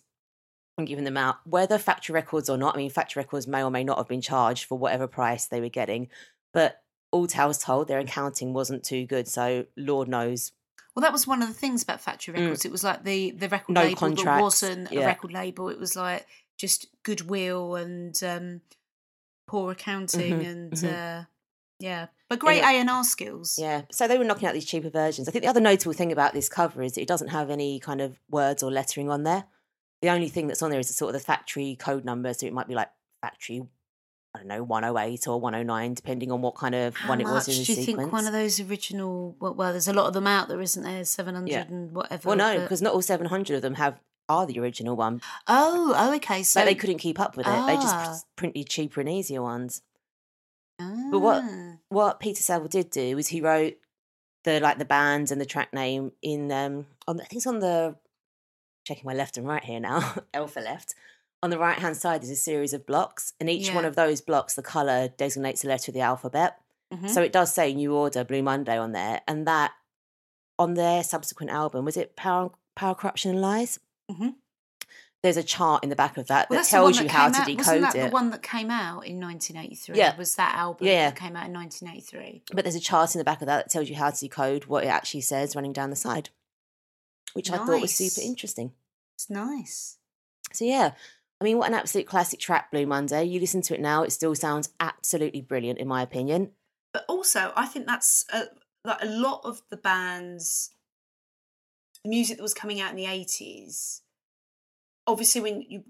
[0.76, 2.74] and giving them out, whether factory records or not.
[2.74, 5.60] I mean, factory records may or may not have been charged for whatever price they
[5.60, 6.08] were getting.
[6.52, 6.82] But
[7.12, 9.28] all tales told, their accounting wasn't too good.
[9.28, 10.52] So Lord knows
[10.94, 12.64] Well, that was one of the things about factory records.
[12.64, 13.74] It was like the the record Mm.
[13.74, 15.68] No label that contracts, wasn't a record label.
[15.68, 18.60] It was like just goodwill and um,
[19.46, 21.20] poor accounting Mhm, and mhm.
[21.20, 21.24] uh,
[21.80, 23.58] yeah, but great A and R skills.
[23.60, 25.28] Yeah, so they were knocking out these cheaper versions.
[25.28, 27.80] I think the other notable thing about this cover is that it doesn't have any
[27.80, 29.44] kind of words or lettering on there.
[30.04, 32.46] The only thing that's on there is the sort of the factory code number, so
[32.46, 32.90] it might be like
[33.22, 33.62] factory,
[34.34, 36.94] I don't know, one hundred eight or one hundred nine, depending on what kind of
[36.94, 37.98] How one it was in do the you sequence.
[38.02, 39.34] think one of those original?
[39.40, 41.04] Well, well, there's a lot of them out there, isn't there?
[41.04, 41.62] Seven hundred Yeah.
[41.68, 42.28] and whatever.
[42.28, 45.20] well, no, because not all seven hundred of them have are the original one.
[45.46, 46.42] oh, oh, okay.
[46.42, 47.66] So So they couldn't keep up with it.
[47.66, 48.18] They just Ah.
[48.36, 49.82] pr- printed cheaper and easier ones.
[50.78, 51.76] But what Ah.
[51.88, 53.74] what Peter Saville did do was he wrote
[54.44, 57.60] the like the band and the track name in um on I think it's on
[57.60, 57.96] the
[58.84, 60.94] checking my left and right here now alpha left
[61.42, 64.20] on the right hand side there's a series of blocks and each one of those
[64.20, 66.58] blocks the color designates a letter of the alphabet
[66.92, 67.08] Mhm.
[67.08, 69.72] so it does say New Order Blue Monday on there and that
[70.58, 74.34] on their subsequent album was it Power Power Corruption and Lies Mhm.
[75.22, 77.08] there's a chart in the back of that Well, that that's the one tells you
[77.08, 79.96] how came to out- Wasn't decode that it the one that came out in 1983?
[79.96, 80.14] Yeah.
[80.16, 81.08] Was that album Yeah.
[81.10, 82.42] that came out in 1983?
[82.52, 84.66] but there's a chart in the back of that that tells you how to decode
[84.66, 86.28] what it actually says running down the side,
[87.34, 88.72] which I thought was super interesting.
[89.16, 89.98] It's nice.
[90.52, 90.92] So yeah,
[91.40, 93.24] I mean, what an absolute classic track, Blue Monday.
[93.24, 96.52] You listen to it now, it still sounds absolutely brilliant, in my opinion.
[96.92, 98.44] But also, I think that's a,
[98.84, 100.70] like a lot of the bands,
[102.02, 104.00] the music that was coming out in the 80s.
[105.06, 105.84] Obviously, when you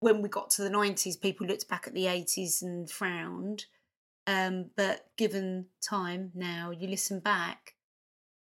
[0.00, 3.66] when we got to the 90s, people looked back at the 80s and frowned.
[4.26, 7.74] Um, but given time now, you listen back,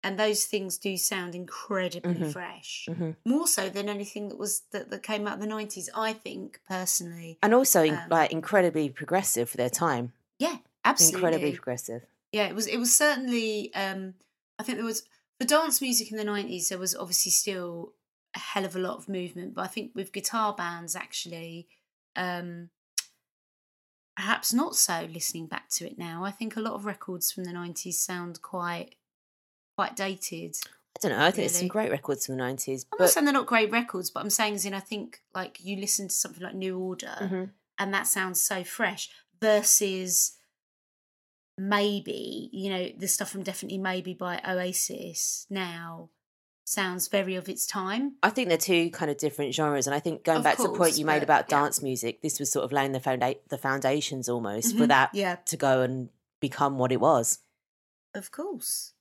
[0.02, 2.32] and those things do sound incredibly Mhm.
[2.32, 2.86] fresh.
[2.90, 3.16] Mhm.
[3.24, 6.60] More so than anything that was that, that came out in the 90s, I think
[6.68, 7.38] personally.
[7.42, 10.12] And also, Um, like, incredibly progressive for their time.
[10.38, 11.18] Yeah, absolutely.
[11.18, 12.02] Incredibly progressive.
[12.32, 14.14] yeah it was it was certainly um
[14.58, 15.02] i think there was
[15.40, 17.94] for dance music in the 90s there was obviously still
[18.34, 21.66] a hell of a lot of movement but i think with guitar bands actually
[22.16, 22.68] um
[24.16, 27.44] perhaps not so listening back to it now i think a lot of records from
[27.44, 28.94] the 90s sound quite
[29.78, 30.56] quite dated
[30.96, 31.24] I don't know.
[31.24, 32.84] I think there's some great records from the 90s.
[32.92, 35.58] i'm not saying they're not great records but i'm saying as in i think like
[35.62, 37.50] you listen to something like new order Mhm.
[37.78, 39.08] and that sounds so fresh
[39.40, 40.32] versus
[41.56, 46.08] maybe you know the stuff from definitely maybe by oasis now
[46.64, 49.86] sounds very of its time I think they're two kind of different genres.
[49.86, 51.60] And I think going Of back to the point course, you made about yeah.
[51.60, 55.10] dance music, this was sort of laying the, founda- the foundations almost for Mhm, that
[55.14, 56.10] yeah to go and
[56.40, 57.38] become what it was.
[58.14, 58.92] of course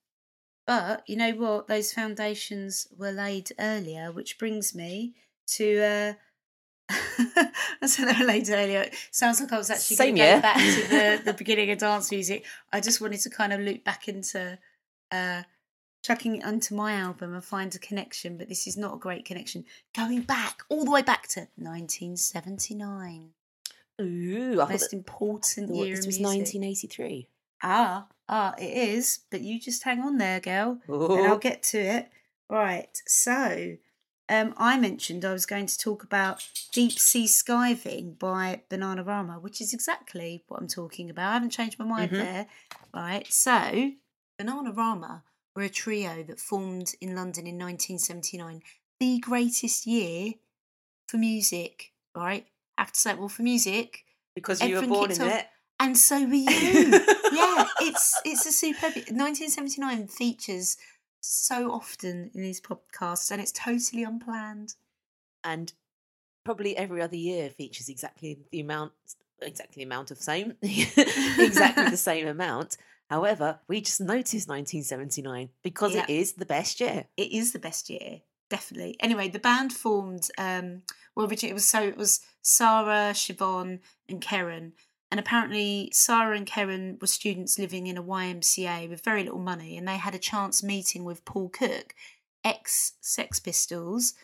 [0.68, 5.16] but you know what those foundations were laid earlier which brings me
[5.48, 6.14] to uh
[6.90, 8.90] I said they were laid earlier.
[9.12, 11.80] Sounds like I was actually going Same to go back to the, the beginning of
[11.80, 12.46] dance music.
[12.72, 14.58] I just wanted to kind of loop back into
[15.12, 15.44] uh,
[16.04, 19.26] chucking it onto my album and find a connection, but this is not a great
[19.26, 19.66] connection.
[19.96, 23.32] Going back, all the way back to 1979.
[24.00, 26.56] Ooh, I Most important year this was music.
[26.56, 27.28] 1983.
[27.64, 31.80] Ah, ah, it is, but you just hang on there, girl, and I'll get to
[31.80, 32.10] it.
[32.50, 33.78] Right, so
[34.30, 39.60] um, I mentioned I was going to talk about Deep Sea Skiving by Bananarama, which
[39.62, 41.30] is exactly what I'm talking about.
[41.30, 42.18] I haven't changed my mind Mhm.
[42.18, 42.48] there.
[42.94, 43.92] Right, so
[44.40, 45.24] Bananarama
[45.56, 48.62] were a trio that formed in London in 1979,
[49.00, 50.34] the greatest year
[51.08, 52.48] for music, right?
[52.78, 55.48] I have to say, well, for music, Because you were born in off- it.
[55.80, 56.92] And so were you.
[57.32, 58.94] yeah, it's it's a superb.
[58.96, 60.78] 1979 features
[61.22, 64.76] so often in these podcasts, and it's totally unplanned.
[65.44, 65.74] and
[66.44, 68.94] probably every other year features exactly the amount
[69.42, 72.78] exactly the amount of same exactly the same amount
[73.10, 77.90] however we just noticed 1979 because it is the best year It is the best
[77.90, 78.96] year, definitely.
[79.02, 80.30] Anyway, the band formed.
[80.38, 80.84] Um,
[81.16, 84.74] well, originally it was so it was Sarah, Siobhan, and Karen.
[85.10, 89.78] And apparently, Sarah and Karen were students living in a YMCA with very little money,
[89.78, 91.96] and they had a chance meeting with Paul Cook,
[92.43, 94.15] ex Sex Pistols,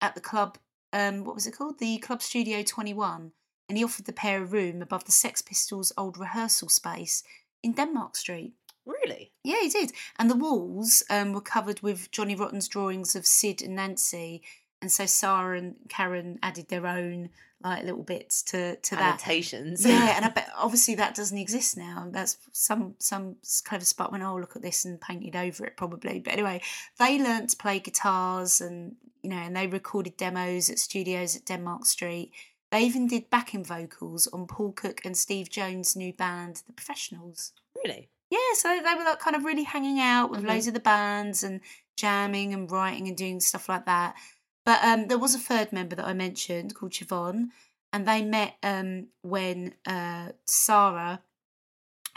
[0.00, 0.58] at the club.
[0.92, 1.78] Um, what was it called?
[1.78, 3.32] The Club Studio Twenty One,
[3.68, 7.22] and he offered the pair a room above the Sex Pistols' old rehearsal space
[7.62, 8.54] in Denmark Street.
[8.84, 9.92] really Yeah, he did.
[10.18, 14.42] And the walls um, were covered with Johnny Rotten's drawings of Sid and Nancy.
[14.82, 17.30] And so Sarah and Karen added their own
[17.64, 19.14] like little bits to to that.
[19.20, 19.86] Annotations.
[19.86, 22.08] Yeah, and I bet obviously that doesn't exist now.
[22.10, 26.18] That's some some clever spot when oh look at this and painted over it probably.
[26.20, 26.60] But anyway,
[26.98, 31.46] they learnt to play guitars and you know, and they recorded demos at studios at
[31.46, 32.32] Denmark Street.
[32.72, 37.52] They even did backing vocals on Paul Cook and Steve Jones' new band, The Professionals.
[37.76, 38.08] Really?
[38.30, 40.48] Yeah, so they were like kind of really hanging out with Mhm.
[40.48, 41.60] loads of the bands and
[41.96, 44.14] jamming and writing and doing stuff like that.
[44.64, 47.48] But um, there was a third member that I mentioned called Siobhan,
[47.92, 51.20] and they met um, when uh, Sarah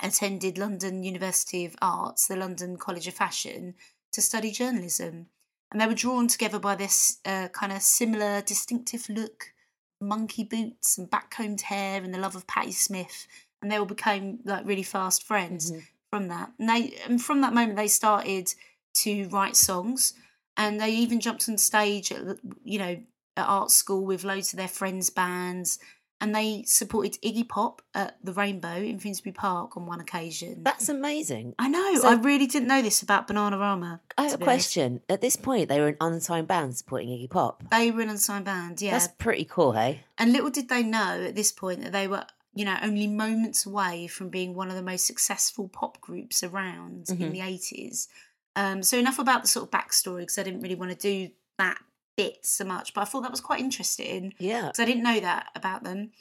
[0.01, 3.75] attended London University of Arts, the London College of Fashion,
[4.11, 5.27] to study journalism.
[5.71, 9.53] And they were drawn together by this uh, kind of similar, distinctive look,
[9.99, 13.27] monkey boots and backcombed hair, and the love of Patti Smith.
[13.61, 15.83] And they all became like really fast friends Mhm.
[16.09, 16.51] from that.
[16.59, 18.53] And they and from that moment they started
[18.95, 20.13] to write songs,
[20.57, 22.97] and they even jumped on stage at you know
[23.37, 25.79] at art school with loads of their friends' bands.
[26.21, 30.63] And they supported Iggy Pop at the Rainbow in Finsbury Park on one occasion.
[30.63, 31.55] That's amazing.
[31.59, 31.95] I know.
[31.97, 33.99] So- I really didn't know this about Bananarama.
[34.17, 34.69] I have a be honest.
[34.71, 35.01] question.
[35.09, 37.63] At this point, they were an unsigned band supporting Iggy Pop.
[37.69, 38.91] They were an unsigned band, yeah.
[38.91, 40.05] That's pretty cool, hey?
[40.17, 43.65] And little did they know at this point that they were, you know, only moments
[43.65, 47.31] away from being one of the most successful pop groups around in Mhm.
[47.33, 48.07] the 80s.
[48.55, 51.31] Um, so, enough about the sort of backstory because I didn't really want to do
[51.57, 51.77] that
[52.17, 54.67] bit so much, but I thought that was quite interesting Yeah.
[54.67, 56.11] because I didn't know that about them.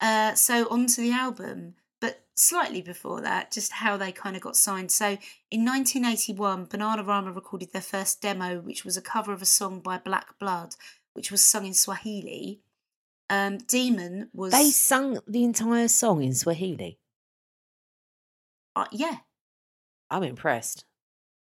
[0.00, 1.74] Uh, so, on to the album.
[2.00, 4.90] But slightly before that, just how they kind of got signed.
[4.90, 5.18] So,
[5.50, 9.98] in 1981, Bananarama recorded their first demo, which was a cover of a song by
[9.98, 10.74] Black Blood,
[11.12, 12.60] which was sung in Swahili.
[13.30, 14.52] Um, Demon was.
[14.52, 16.98] They sung the entire song in Swahili.
[18.74, 19.18] uh, yeah.
[20.10, 20.84] I'm impressed.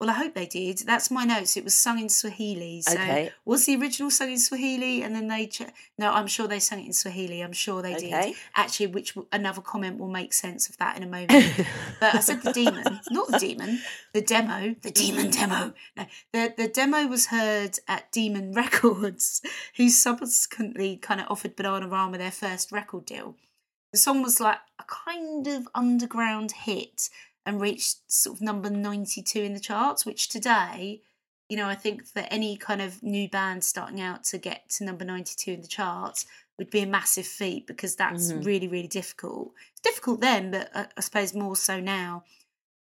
[0.00, 0.78] Well, I hope they did.
[0.86, 1.56] That's my notes.
[1.56, 2.82] It was sung in Swahili.
[2.82, 3.32] So Okay.
[3.44, 5.62] was the original sung in Swahili, and then they ch-
[5.98, 7.40] no, I'm sure they sang it in Swahili.
[7.40, 8.26] I'm sure they Okay.
[8.28, 8.36] did.
[8.54, 11.30] Actually, which w- another comment will make sense of that in a moment.
[12.00, 13.80] but I said the demon, not the demon,
[14.12, 15.74] the demo, the demon demo.
[15.96, 19.42] No, the the demo was heard at Demon Records,
[19.78, 23.34] who subsequently kind of offered Bananarama their first record deal.
[23.92, 27.08] The song was like a kind of underground hit
[27.48, 31.00] and reached sort of number 92 in the charts, which today,
[31.48, 34.84] you know, I think for any kind of new band starting out to get to
[34.84, 36.26] number 92 in the charts
[36.58, 38.44] would be a massive feat because that's Mhm.
[38.44, 39.54] really, really difficult.
[39.72, 42.24] It's difficult then, but I, I suppose more so now.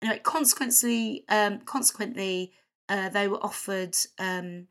[0.02, 2.54] Anyway, consequently, um, consequently,
[2.88, 4.70] uh, they were offered um,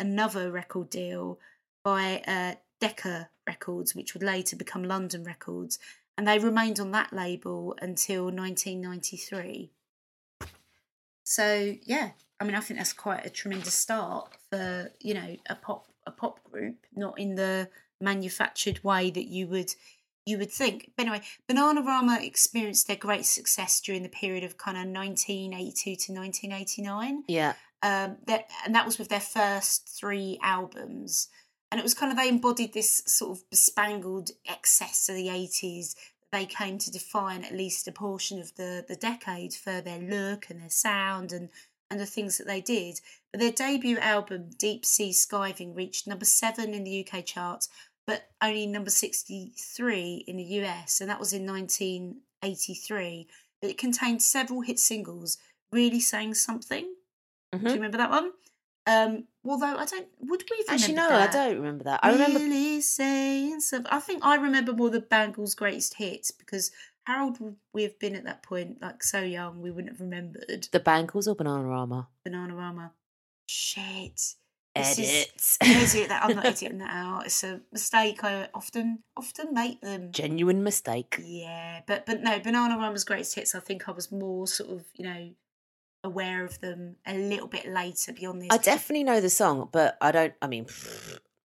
[0.00, 1.38] another record deal
[1.84, 5.78] by uh, Decca Records, which would later become London Records,
[6.16, 9.70] and they remained on that label until 1993.
[11.24, 15.54] So yeah, I mean, I think that's quite a tremendous start for you know a
[15.54, 17.68] pop a pop group, not in the
[18.00, 19.74] manufactured way that you would
[20.26, 20.92] you would think.
[20.96, 26.12] But anyway, Bananarama experienced their great success during the period of kind of 1982 to
[26.12, 27.54] 1989 yeah.
[27.82, 31.28] um, that, and that was with their first three albums.
[31.72, 35.96] And it was kind of they embodied this sort of bespangled excess of the eighties.
[36.30, 40.50] They came to define at least a portion of the the decade for their look
[40.50, 41.48] and their sound and
[41.90, 43.00] and the things that they did.
[43.32, 47.70] But their debut album, Deep Sea Skiving, reached number seven in the UK charts,
[48.06, 53.28] but only number sixty three in the US, and that was in nineteen eighty three.
[53.62, 55.38] But it contained several hit singles,
[55.70, 56.94] really saying something.
[57.52, 57.68] Do Mhm.
[57.68, 58.32] you remember that one?
[58.86, 62.00] Um, although I don't, would we Actually, no, remembered I don't remember that.
[62.02, 63.92] I remember Really saying something.
[63.92, 66.70] I think I remember more the Bangles' greatest hits because
[67.04, 68.80] how old would we have been at that point?
[68.80, 72.06] Like so young, we wouldn't have remembered the Bangles or Bananarama.
[72.26, 72.90] Bananarama.
[73.46, 74.34] Shit.
[74.74, 75.58] This is- Edits.
[75.60, 76.24] Edit that.
[76.24, 77.26] I'm not editing that out.
[77.26, 78.24] It's a mistake.
[78.24, 80.12] I often often make them.
[80.12, 81.20] Genuine mistake.
[81.22, 83.54] Yeah, but but no, Bananarama's greatest hits.
[83.54, 85.30] I think I was more sort of you know
[86.04, 88.48] aware of them a little bit later beyond this.
[88.50, 90.34] I definitely know the song, but I don't.
[90.42, 90.66] I mean,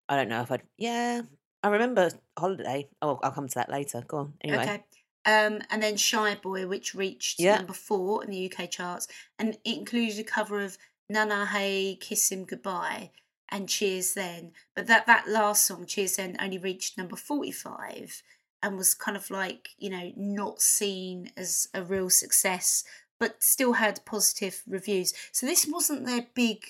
[0.10, 0.64] I don't know if I'd.
[0.78, 1.22] Yeah,
[1.64, 2.88] I remember Holiday.
[3.02, 4.04] Oh, I'll come to that later.
[4.08, 4.34] Go on.
[4.42, 4.84] Anyway, Okay.
[5.26, 7.58] Um, and then Shy Boy, which reached Yeah.
[7.58, 10.78] number four in the UK charts, and it included a cover of
[11.10, 13.12] Nana Hey, Kiss Him Goodbye,
[13.50, 14.54] and Cheers Then.
[14.74, 18.24] But that that last song, Cheers Then, only reached number forty-five,
[18.64, 22.86] and was kind of like you know not seen as a real success,
[23.20, 25.14] but still had positive reviews.
[25.32, 26.66] So this wasn't their big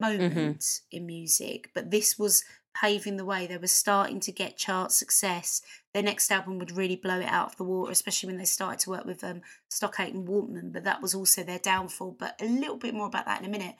[0.00, 2.44] moment in music, but this was
[2.74, 3.46] paving the way.
[3.46, 5.62] They were starting to get chart success.
[5.92, 8.80] Their next album would really blow it out of the water, especially when they started
[8.80, 10.70] to work with um, Stock Aitken and Waterman.
[10.72, 12.16] But that was also their downfall.
[12.18, 13.76] But a little bit more about that in a minute.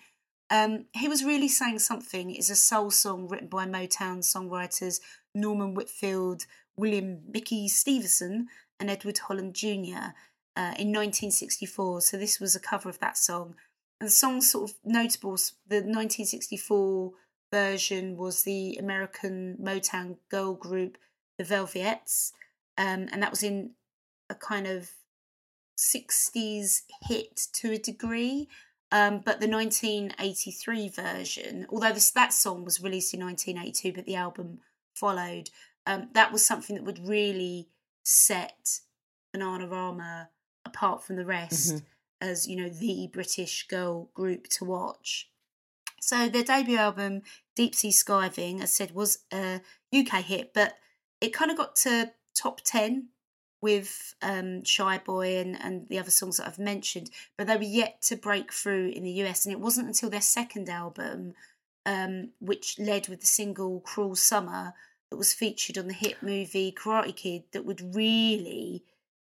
[0.50, 5.00] Um, he was really saying something is a soul song written by Motown songwriters
[5.34, 6.44] Norman Whitfield,
[6.76, 8.48] William Mickey Stevenson,
[8.78, 10.12] and Edward Holland Jr.
[10.54, 12.02] Uh, in 1964.
[12.02, 13.54] So this was a cover of that song.
[13.98, 15.36] And the song's sort of notable.
[15.66, 17.12] The 1964
[17.50, 20.98] version was the American Motown girl group,
[21.38, 22.32] the Velvettes,
[22.76, 23.70] um, and that was in
[24.28, 24.90] a kind of
[25.78, 28.48] 60s hit to a degree.
[28.90, 34.16] Um, but the 1983 version, although this, that song was released in 1982, but the
[34.16, 34.58] album
[34.94, 35.48] followed,
[35.86, 37.68] um, that was something that would really
[38.04, 38.80] set
[39.34, 40.28] Bananarama
[40.64, 41.84] apart from the rest Mhm.
[42.20, 45.30] as, you know, the British girl group to watch.
[46.00, 47.22] So their debut album,
[47.54, 49.60] Deep Sea Skiving, as said, was a
[49.92, 50.78] UK hit, but
[51.20, 53.08] it kind of got to top 10
[53.60, 57.62] with um, Shy Boy and, and the other songs that I've mentioned, but they were
[57.62, 59.44] yet to break through in the US.
[59.44, 61.34] And it wasn't until their second album,
[61.86, 64.74] um, which led with the single Cruel Summer,
[65.10, 68.82] that was featured on the hit movie Karate Kid, that would really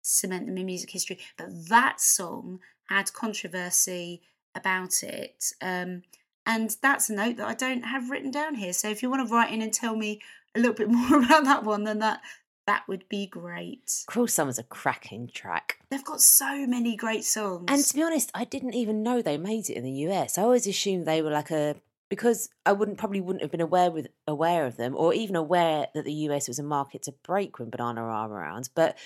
[0.07, 1.19] cement them in music history.
[1.37, 4.21] But that song had controversy
[4.55, 5.53] about it.
[5.61, 6.03] Um,
[6.45, 8.73] and that's a note that I don't have written down here.
[8.73, 10.21] So if you want to write in and tell me
[10.55, 12.21] a little bit more about that one, then that
[12.65, 14.03] that would be great.
[14.07, 15.79] Cruel Summer's a cracking track.
[15.89, 17.65] They've got so many great songs.
[17.69, 20.37] And to be honest, I didn't even know they made it in the US.
[20.37, 21.77] I always assumed they were like a
[22.09, 25.87] because I wouldn't probably wouldn't have been aware with aware of them or even aware
[25.93, 28.69] that the US was a market to break when Bananarama around.
[28.75, 28.97] But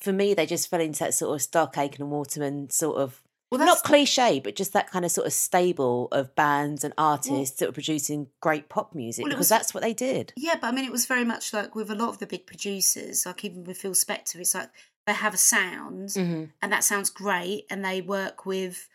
[0.00, 3.22] for me, they just fell into that sort of Stock Aitken and Waterman sort of
[3.50, 7.58] well, not cliche, but just that kind of sort of stable of bands and artists
[7.58, 10.32] that were producing great pop music Well, because was- that's what they did.
[10.36, 12.46] Yeah, but I mean, it was very much like with a lot of the big
[12.46, 14.70] producers, like even with Phil Spector, it's like
[15.06, 16.44] they have a sound Mm-hmm.
[16.62, 18.88] and that sounds great, and they work with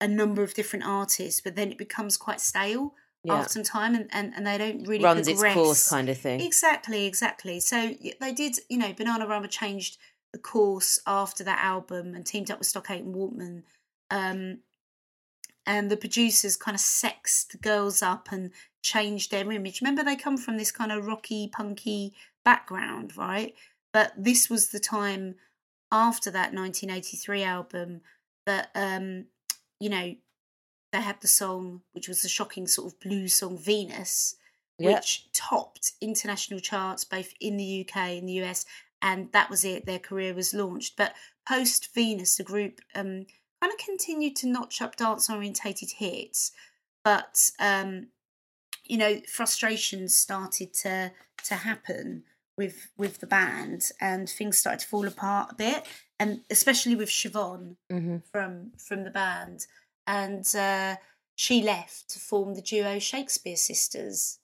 [0.00, 2.94] a number of different artists, but then it becomes quite stale
[3.24, 3.34] Yeah.
[3.34, 5.54] after some time, and, and, and they don't really Runs its progress.
[5.54, 6.40] course kind of thing.
[6.40, 7.60] Exactly, exactly.
[7.60, 9.98] So they did, you know, Bananarama changed
[10.32, 13.64] the course after that album and teamed up with Stock Aitken and Waterman.
[14.10, 14.58] Um,
[15.66, 18.50] and the producers kind of sexed the girls up and
[18.82, 19.80] changed their image.
[19.82, 22.14] Remember, they come from this kind of rocky, punky
[22.44, 23.54] background, right?
[23.92, 25.34] But this was the time
[25.92, 28.00] after that 1983 album
[28.46, 29.26] that, um,
[29.80, 30.14] you know,
[30.92, 34.36] they had the song, which was the shocking sort of blues song Venus,
[34.78, 34.94] Yeah.
[34.94, 38.64] which topped international charts both in the UK and the US,
[39.02, 39.86] and that was it.
[39.86, 40.96] Their career was launched.
[40.96, 41.14] But
[41.48, 43.26] post Venus, the group um,
[43.60, 46.52] kind of continued to notch up dance orientated hits,
[47.04, 48.08] but um,
[48.84, 51.12] you know, frustrations started to
[51.44, 52.24] to happen
[52.56, 55.86] with with the band, and things started to fall apart a bit,
[56.18, 58.16] and especially with Siobhan Mm-hmm.
[58.30, 59.66] from from the band,
[60.06, 60.96] and uh,
[61.34, 64.40] she left to form the duo Shakespeare Sisters.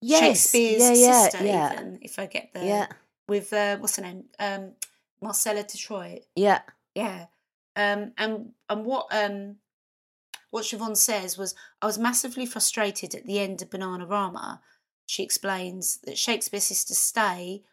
[0.00, 0.20] Yes.
[0.20, 1.72] Shakespeare's yeah, yeah, sister, yeah.
[1.72, 2.86] even if I get the Yeah.
[3.28, 4.72] With uh, what's her name, um,
[5.20, 6.22] Marcella Detroit.
[6.36, 6.60] Yeah.
[6.94, 7.26] Yeah.
[7.76, 9.56] Um, and and what um
[10.50, 14.60] what Siobhan says was, I was massively frustrated at the end of Bananarama.
[15.04, 17.64] She explains that Shakespears sister Stay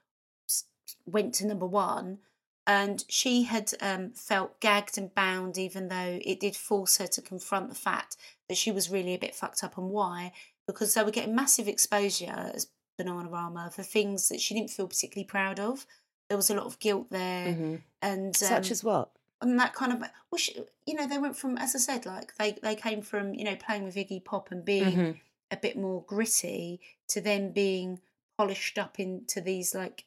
[1.06, 2.18] went to number one,
[2.66, 7.22] and she had um, felt gagged and bound, even though it did force her to
[7.22, 8.18] confront the fact
[8.50, 9.78] that she was really a bit fucked up.
[9.78, 10.32] And why?
[10.66, 12.68] Because they were getting massive exposure as
[13.04, 15.86] Bananarama for things that she didn't feel particularly proud of.
[16.28, 19.12] There was a lot of guilt there, hmm and Such um, as what?
[19.42, 22.36] and that kind of well, she, you know, they went from, as I said, like
[22.38, 25.20] they they came from you know playing with Iggy Pop and being Mhm.
[25.52, 26.80] a bit more gritty
[27.10, 28.00] to then being
[28.38, 30.06] polished up into these like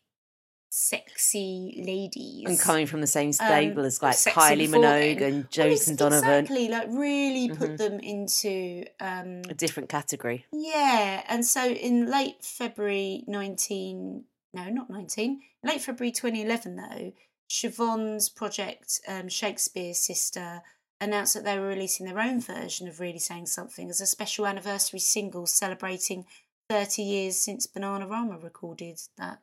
[0.74, 5.48] sexy ladies And coming from the same stable Um, as like Kylie Minogue and Well,
[5.50, 7.78] Jason ex- Donovan, exactly like really put Mhm.
[7.78, 10.46] them into um a different category.
[10.52, 17.12] yeah, and so in late February 19, no, not 19, late February 2011, though,
[17.48, 20.62] Siobhan's project, um, Shakespears Sister,
[21.00, 24.46] announced that they were releasing their own version of Really Saying Something as a special
[24.46, 26.26] anniversary single celebrating
[26.68, 29.40] 30 years since Bananarama recorded that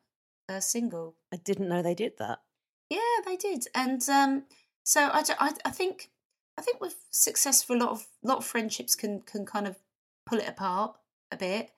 [0.59, 1.15] single.
[1.31, 2.39] I didn't know they did that.
[2.89, 4.43] Yeah, they did, and um,
[4.83, 5.21] so I
[5.71, 6.09] think
[6.57, 9.77] I think with success for a lot of lot of friendships can can kind of
[10.25, 10.97] pull it apart
[11.31, 11.71] a bit.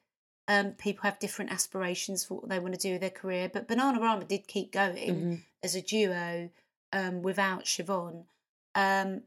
[0.47, 3.67] Um, people have different aspirations for what they want to do with their career, but
[3.67, 5.43] Bananarama did keep going Mhm.
[5.61, 6.49] as a duo
[6.91, 8.26] um, without Siobhan.
[8.76, 9.24] Um,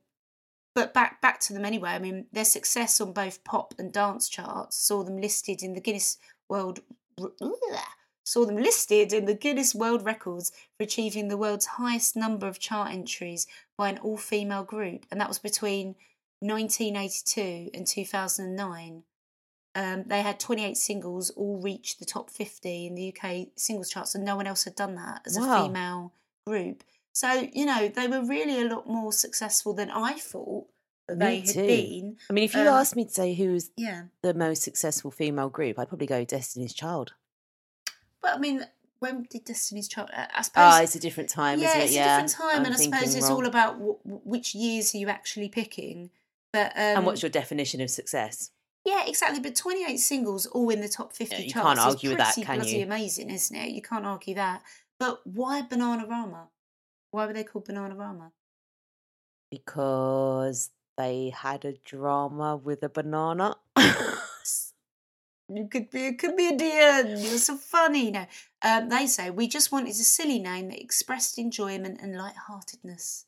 [0.75, 1.91] but back back to them anyway.
[1.91, 5.81] I mean, their success on both pop and dance charts saw them listed in the
[5.81, 6.19] Guinness
[6.51, 6.81] World
[8.27, 12.59] saw them listed in the Guinness World Records for achieving the world's highest number of
[12.59, 13.47] chart entries
[13.79, 15.95] by an all-female group, and that was between
[16.41, 19.03] 1982 and 2009.
[19.75, 24.15] Um, they had 28 singles, all reached the top 50 in the UK singles charts,
[24.15, 25.65] and no one else had done that as Wow.
[25.65, 26.13] a female
[26.47, 26.83] group.
[27.13, 30.67] So, you know, they were really a lot more successful than I thought
[31.09, 31.67] Me they had too.
[31.67, 32.17] been.
[32.29, 34.05] I mean, if you Um, asked me to say who's Yeah.
[34.23, 37.15] the most successful female group, I'd probably go Destiny's Child.
[38.27, 38.67] But I mean,
[38.99, 40.11] when did Destiny's Child?
[40.13, 40.63] I I suppose.
[40.65, 41.85] Ah, it's a different time, yeah, isn't it?
[41.85, 43.39] it's yeah, a different time, I'm and I suppose it's wrong.
[43.39, 46.11] all about w- which years are you actually picking.
[46.53, 48.51] But um, and what's your definition of success?
[48.85, 49.39] yeah, exactly.
[49.39, 51.67] But twenty eight singles all in the top fifty Yeah, you charts.
[51.67, 52.85] can't is argue with that, pretty can bloody you?
[52.85, 53.71] Amazing, isn't it?
[53.71, 54.63] You can't argue that.
[54.99, 56.49] But why Bananarama?
[57.13, 58.33] Why were they called Bananarama?
[59.53, 63.57] Because they had a drama with a banana.
[65.49, 67.21] You could be it could be a comedian.
[67.23, 68.11] You're so funny.
[68.11, 68.27] No,
[68.63, 73.27] um, they say we just wanted a silly name that expressed enjoyment and lightheartedness.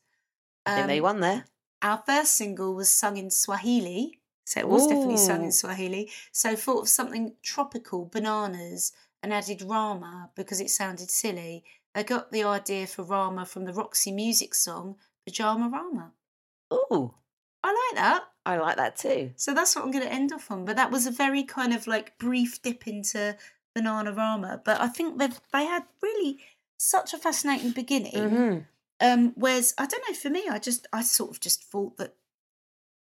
[0.65, 1.45] I think they Um, won there.
[1.81, 6.11] Our first single was sung in Swahili, so it was definitely sung in Swahili.
[6.33, 8.91] So thought of something tropical, bananas,
[9.23, 11.63] and added Rama because it sounded silly.
[11.93, 16.11] They got the idea for Rama from the Roxy Music song Pyjamarama.
[16.73, 17.13] Ooh,
[17.63, 18.23] I like that.
[18.49, 19.31] I like that too.
[19.35, 20.65] So that's what I'm going to end off on.
[20.65, 23.35] But that was a very kind of like brief dip into
[23.77, 24.63] Bananarama.
[24.63, 26.39] But I think they they had really
[26.77, 28.13] such a fascinating beginning.
[28.29, 28.57] hmm
[29.01, 32.15] Um, whereas I don't know, for me, I just I sort of just thought that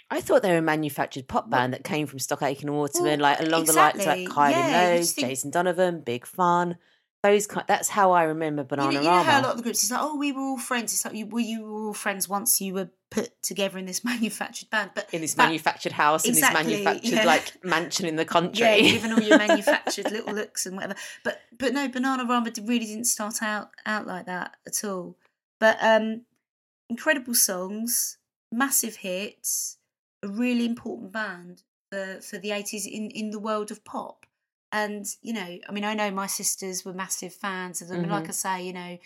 [0.10, 3.22] I thought they were a manufactured pop band that came from Stock Aitken and Waterman,
[3.22, 4.28] Well, like along the lines exactly.
[4.28, 6.78] like Kylie Yeah, Minogue, think- Jason Donovan, Big Fun.
[7.24, 7.66] Those kind.
[7.68, 9.84] That's how I remember you Banana know, you know how a lot of the groups
[9.84, 10.92] it's like, oh, we were all friends.
[10.92, 14.04] It's like, you, well, you were all friends once you were put together in this
[14.06, 14.92] manufactured band.
[14.96, 17.26] But in this manufactured house, Exactly, in this manufactured yeah.
[17.26, 18.66] like mansion in the country.
[18.66, 20.96] Yeah, given all your manufactured little looks and whatever.
[21.24, 25.16] But but no, Bananarama really didn't start out out like that at all.
[25.60, 26.22] But um
[26.90, 28.18] incredible songs,
[28.52, 29.78] massive hits,
[30.24, 31.62] a really important band
[31.92, 34.21] for, for the eighties in, in the world of pop.
[34.74, 38.02] And, you know, I mean I know my sisters were massive fans of them.
[38.04, 38.30] And like Mhm.
[38.30, 38.98] I say, you know,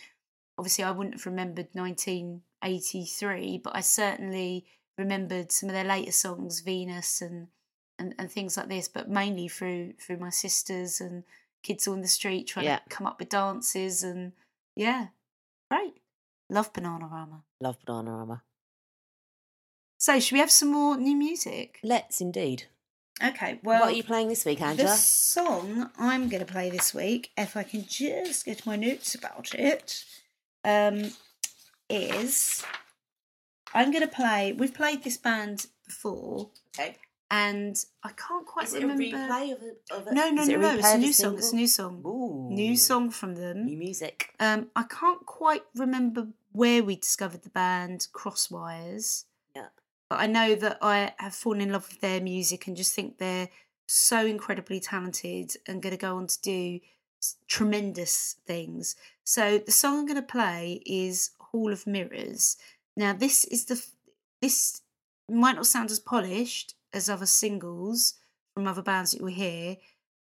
[0.58, 4.66] obviously I wouldn't have remembered nineteen eighty three, but I certainly
[4.98, 7.48] remembered some of their later songs, Venus and
[7.98, 11.24] and, and things like this, but mainly through through my sisters and
[11.64, 12.80] kids on the street trying Yeah.
[12.80, 14.34] to come up with dances and
[14.76, 15.08] yeah,
[15.72, 16.02] great.
[16.50, 17.42] Love Bananarama.
[17.60, 18.42] Love Bananarama.
[19.98, 21.80] So should we have some more new music?
[21.82, 22.66] Let's indeed.
[23.24, 24.90] Okay, well what are you playing this week, Angela?
[24.90, 29.16] The song I'm going to play this week, if I can just get my notes
[29.16, 30.04] about it,
[30.66, 31.12] um,
[31.90, 32.64] is
[33.74, 34.52] I'm going to play.
[34.54, 36.98] We've played this band before, Okay.
[37.32, 39.04] and I can't quite Is it remember.
[39.04, 40.76] a replay of a, of a No, no, is it no, no.
[40.78, 41.38] It's a new song.
[41.38, 42.02] It's a new song.
[42.06, 42.50] Ooh.
[42.52, 43.66] New song from them.
[43.66, 44.32] New music.
[44.42, 49.24] Um, I can't quite remember where we discovered the band Crosswires.
[50.12, 53.50] I know that I have fallen in love with their music and just think they're
[53.88, 56.80] so incredibly talented and going to go on to do
[57.48, 58.96] tremendous things.
[59.24, 62.58] So the song I'm going to play is Hall of Mirrors.
[62.96, 63.84] Now this is the
[64.42, 64.82] this
[65.30, 68.16] might not sound as polished as other singles
[68.54, 69.78] from other bands that you will hear,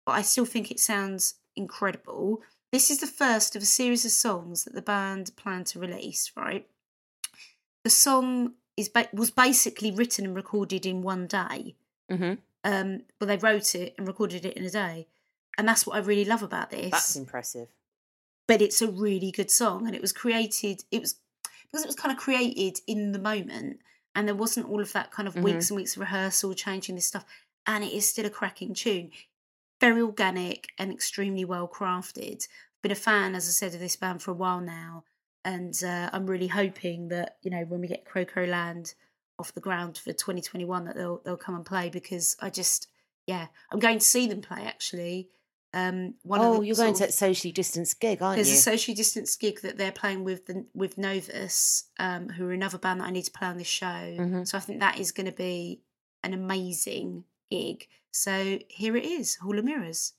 [0.05, 2.41] but I still think it sounds incredible.
[2.71, 6.31] This is the first of a series of songs that the band plan to release,
[6.35, 6.67] right?
[7.83, 11.75] The song is ba- was basically written and recorded in one day.
[12.11, 12.33] Mm-hmm.
[12.63, 15.07] Um, well, they wrote it and recorded it in a day,
[15.57, 16.91] and that's what I really love about this.
[16.91, 17.67] That's impressive.
[18.47, 20.83] but it's a really good song, and it was created.
[20.91, 21.15] It was
[21.71, 23.79] because it was kind of created in the moment,
[24.15, 27.05] and there wasn't all of that kind of weeks and weeks of rehearsal, changing this
[27.05, 27.25] stuff,
[27.67, 29.11] and it is still a cracking tune.
[29.79, 32.47] Very organic and extremely well crafted.
[32.81, 35.03] Been a fan, as I said, of this band for a while now,
[35.45, 38.93] and uh, I'm really hoping that you know when we get Croco Land
[39.37, 42.87] off the ground for 2021 that they'll they'll come and play because I just
[43.25, 45.29] yeah I'm going to see them play actually.
[45.71, 48.47] Um, one of oh, the you're going of- to that socially distanced gig, aren't there's
[48.47, 48.53] you?
[48.53, 52.53] There's a socially distanced gig that they're playing with the with Novus, um, who are
[52.53, 53.85] another band that I need to play on this show.
[53.85, 54.47] Mhm.
[54.47, 55.81] So I think that is going to be
[56.23, 57.87] an amazing gig.
[58.11, 60.13] So here it is, Hall of Mirrors.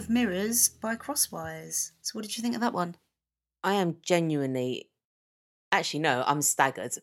[0.00, 1.92] Of Mirrors by Crosswires.
[2.00, 2.96] So what did you think of that one?
[3.62, 4.88] I am genuinely,
[5.70, 6.94] actually, no, I'm staggered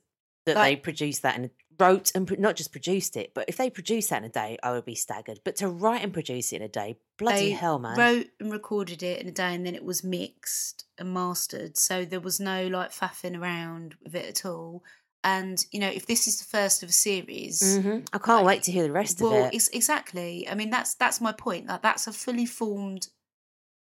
[0.45, 3.69] that they produced that and wrote and pro- not just produced it, but if they
[3.69, 5.39] produced that in a day, I would be staggered.
[5.43, 7.97] But to write and produce it in a day, bloody hell, man.
[7.97, 11.77] wrote and recorded it in a day and then it was mixed and mastered.
[11.77, 14.83] So there was no like faffing around with it at all.
[15.27, 18.07] And, you know, if this is the first of a series, Mhm.
[18.13, 19.41] I can't wait to hear the rest well, of it.
[19.41, 20.47] Well ex- exactly.
[20.47, 21.67] I mean, that's that's my point.
[21.67, 23.09] Like, that's a fully formed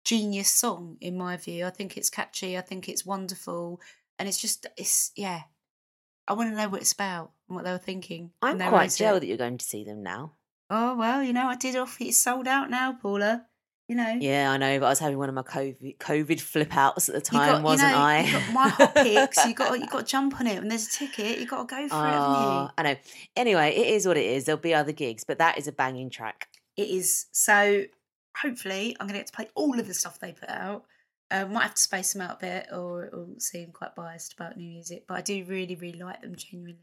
[0.03, 1.65] genius song in my view.
[1.65, 2.57] I think it's catchy.
[2.57, 3.79] I think it's wonderful,
[4.19, 5.43] and it's just it's yeah.
[6.27, 8.31] I want to know what it's about and what they were thinking.
[8.41, 9.19] I'm quite it.
[9.19, 10.33] that you're going to see them now.
[10.69, 11.95] Oh well, you know, I did off.
[12.01, 13.47] It's sold out now, Paula.
[13.91, 14.17] You know.
[14.21, 17.15] Yeah, I know, but I was having one of my COVID, COVID flip outs at
[17.15, 18.21] the time, got, wasn't you know, I?
[18.21, 19.45] You got my hot picks.
[19.45, 20.59] You got you got to jump on it.
[20.59, 22.69] When there's a ticket, you got to go for it, haven't you?
[22.77, 22.95] I know.
[23.35, 24.45] Anyway, it is what it is.
[24.45, 26.47] There'll be other gigs, but that is a banging track.
[26.77, 27.25] It is.
[27.33, 27.83] So
[28.41, 30.85] hopefully, I'm going to get to play all of the stuff they put out.
[31.29, 34.55] Uh, might have to space them out a bit, or, it'll seem quite biased about
[34.55, 35.03] new music.
[35.05, 36.79] But I do really, really like them genuinely,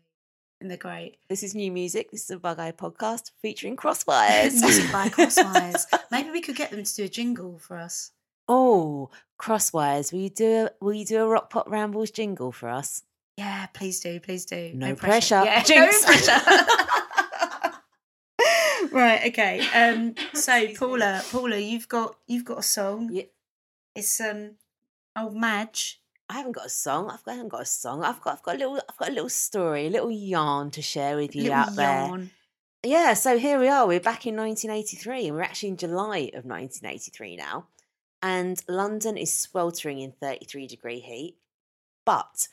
[0.61, 1.19] and they're great.
[1.29, 2.11] This is new music.
[2.11, 4.53] This is a Bug Eye podcast featuring Crosswires.
[4.61, 5.85] Music by Crosswires.
[6.11, 8.13] Maybe we could get them to do a jingle for us.
[8.49, 12.69] oh, Crosswires, will you do a, will you do a Rock Pop Rambles jingle for
[12.69, 13.05] us?
[13.37, 14.73] Yeah, please do, please do.
[14.75, 15.43] No pressure.
[15.45, 16.03] Yeah, Jinx.
[16.07, 16.41] no pressure.
[18.93, 19.29] right.
[19.29, 19.61] Okay.
[19.73, 20.17] Um.
[20.35, 23.11] So, Paula, Paula, you've got you've got a song.
[23.13, 23.25] Yeah.
[23.95, 24.57] It's um,
[25.17, 26.01] old Madge.
[26.29, 27.11] I haven't got a song.
[27.11, 28.05] I've got, I haven't got a song.
[28.05, 30.83] I've got I've got a little I've got a little story, a little yarn to
[30.83, 32.29] share with you out there.
[32.85, 33.87] Yeah, so here we are.
[33.87, 37.67] We're back in 1983, and we're actually in July of 1983 now.
[38.23, 41.37] And London is sweltering in 33 degree heat.
[42.05, 42.49] But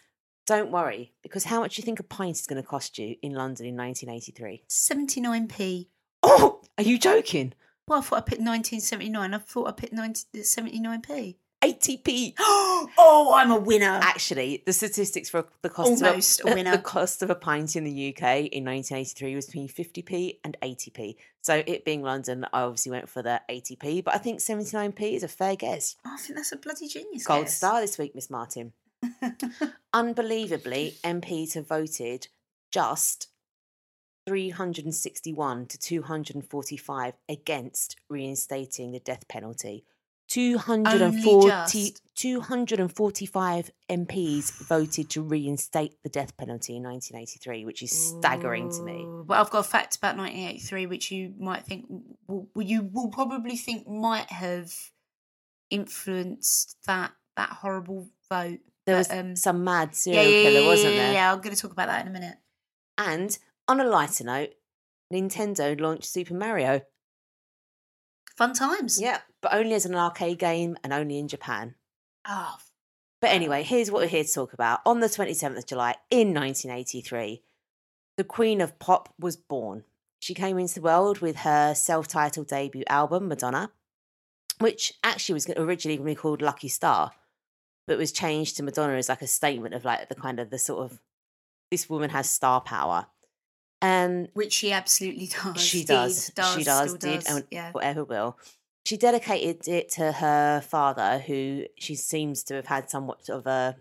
[0.47, 3.15] don't worry, because how much do you think a pint is going to cost you
[3.21, 4.63] in London in 1983?
[4.69, 5.87] 79p.
[6.23, 7.53] Oh, are you joking?
[7.87, 9.33] Well, I thought I picked 1979.
[9.33, 11.35] I thought I picked 90, 79p.
[11.65, 12.33] 80p.
[12.39, 13.99] oh, I'm a winner.
[14.01, 16.71] Actually, the statistics for the cost Almost of a a, winner.
[16.77, 21.15] the cost of a pint in the UK in 1983 was between 50p and 80p.
[21.41, 25.23] So it being London, I obviously went for the 80p, but I think 79p is
[25.23, 25.95] a fair guess.
[26.05, 27.25] Oh, I think that's a bloody genius.
[27.25, 27.57] Gold guess.
[27.57, 28.73] star this week, Miss Martin.
[29.93, 32.27] Unbelievably, MPs have voted
[32.71, 33.29] just
[34.27, 39.85] 361 to 245 against reinstating the death penalty.
[40.27, 48.81] 240, 245 MPs voted to reinstate the death penalty in 1983, which is staggering to
[48.81, 49.05] me.
[49.05, 51.85] Well, I've got a fact about 1983, which you might think,
[52.27, 54.73] will, will- you will probably think might have
[55.69, 58.59] influenced that that horrible vote.
[58.85, 61.13] There But, was um, some mad serial yeah, killer, wasn't yeah, there?
[61.13, 62.37] Yeah, I'm going to talk about that in a minute.
[62.97, 64.51] And on a lighter note,
[65.11, 66.81] Nintendo launched Super Mario.
[68.37, 69.01] Fun times.
[69.01, 71.75] Yeah, but only as an arcade game and only in Japan.
[72.27, 72.57] Oh,
[73.21, 74.81] But anyway, here's what we're here to talk about.
[74.85, 77.41] On the 27th of July in 1983,
[78.17, 79.83] the Queen of Pop was born.
[80.19, 83.71] She came into the world with her self titled debut album, Madonna,
[84.59, 87.11] which actually was originally going to be called Lucky Star,
[87.87, 90.59] but was changed to Madonna as like a statement of like the kind of the
[90.59, 90.99] sort of
[91.71, 93.07] this woman has star power.
[93.81, 95.61] Um, which she absolutely does.
[95.61, 97.71] she did, does, she does, did, and yeah.
[97.71, 98.37] forever will.
[98.85, 103.75] She dedicated it to her father, who she seems to have had somewhat of a,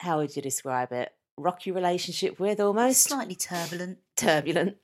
[0.00, 3.98] how would you describe it, rocky relationship with almost Slightly turbulent.
[4.16, 4.76] turbulent,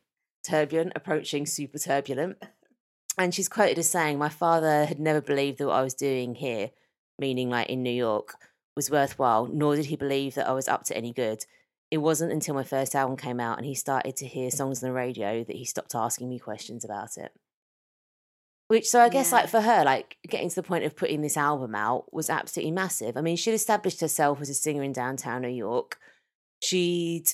[0.46, 2.42] turbulent, approaching super turbulent.
[3.20, 6.36] And she's quoted as saying, My father had never believed that what I was doing
[6.36, 6.70] here,
[7.18, 8.36] meaning like in New York,
[8.76, 11.44] was worthwhile, nor did he believe that I was up to any good.
[11.90, 14.88] It wasn't until my first album came out and he started to hear songs on
[14.88, 17.32] the radio that he stopped asking me questions about it.
[18.68, 19.38] Which, so I guess, Yeah.
[19.38, 22.72] like for her, like getting to the point of putting this album out was absolutely
[22.72, 23.16] massive.
[23.16, 25.98] I mean, she'd established herself as a singer in downtown New York.
[26.62, 27.32] She'd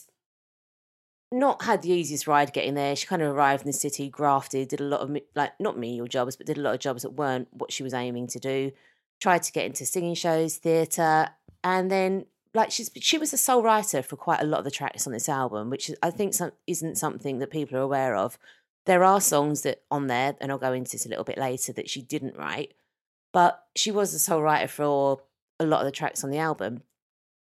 [1.33, 2.95] not had the easiest ride getting there.
[2.95, 6.07] She kind of arrived in the city, grafted, did a lot of like not menial
[6.07, 8.71] jobs, but did a lot of jobs that weren't what she was aiming to do.
[9.21, 11.31] Tried to get into singing shows, theatre,
[11.65, 14.71] and then like she's she was the sole writer for quite a lot of the
[14.71, 18.39] tracks on this album, which I think some, isn't something that people are aware of.
[18.87, 21.73] There are songs that on there, and I'll go into this a little bit later,
[21.73, 22.75] that she didn't write,
[23.33, 25.23] but she was the sole writer for
[25.59, 26.83] a lot of the tracks on the album.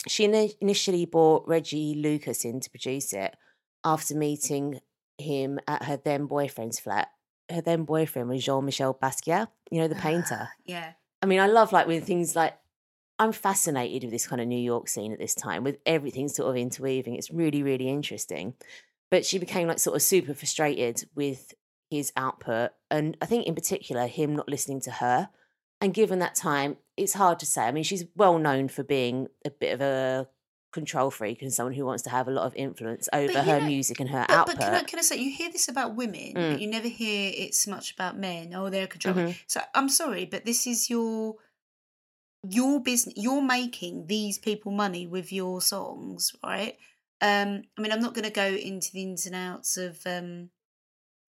[0.06, 3.36] She ini- initially brought Reggie Lucas in to produce it
[3.84, 4.80] after meeting
[5.18, 7.08] him at her then boyfriend's flat.
[7.50, 10.48] Her then boyfriend was Jean Michel Basquiat, you know, the painter.
[10.64, 10.92] Yeah.
[11.22, 12.54] I mean, I love like when things like
[13.18, 16.50] I'm fascinated with this kind of New York scene at this time, with everything sort
[16.50, 17.14] of interweaving.
[17.14, 18.54] It's really, really interesting.
[19.10, 21.54] But she became like sort of super frustrated with
[21.90, 25.28] his output, and I think in particular him not listening to her.
[25.80, 27.62] And given that time, it's hard to say.
[27.64, 30.28] I mean, she's well known for being a bit of a
[30.72, 33.66] control freak and someone who wants to have a lot of influence over her know-
[33.66, 34.56] music and her But, output.
[34.56, 36.52] but can, I, can I say, you hear this about women, Mm.
[36.52, 38.52] but you never hear it so much about men.
[38.54, 39.14] Oh, they're control.
[39.14, 39.36] Mhm.
[39.46, 41.36] So I'm sorry, but this is your
[42.48, 43.14] your business.
[43.16, 46.76] You're making these people money with your songs, right?
[47.20, 50.50] Um, I mean, I'm not going to go into the ins and outs of um,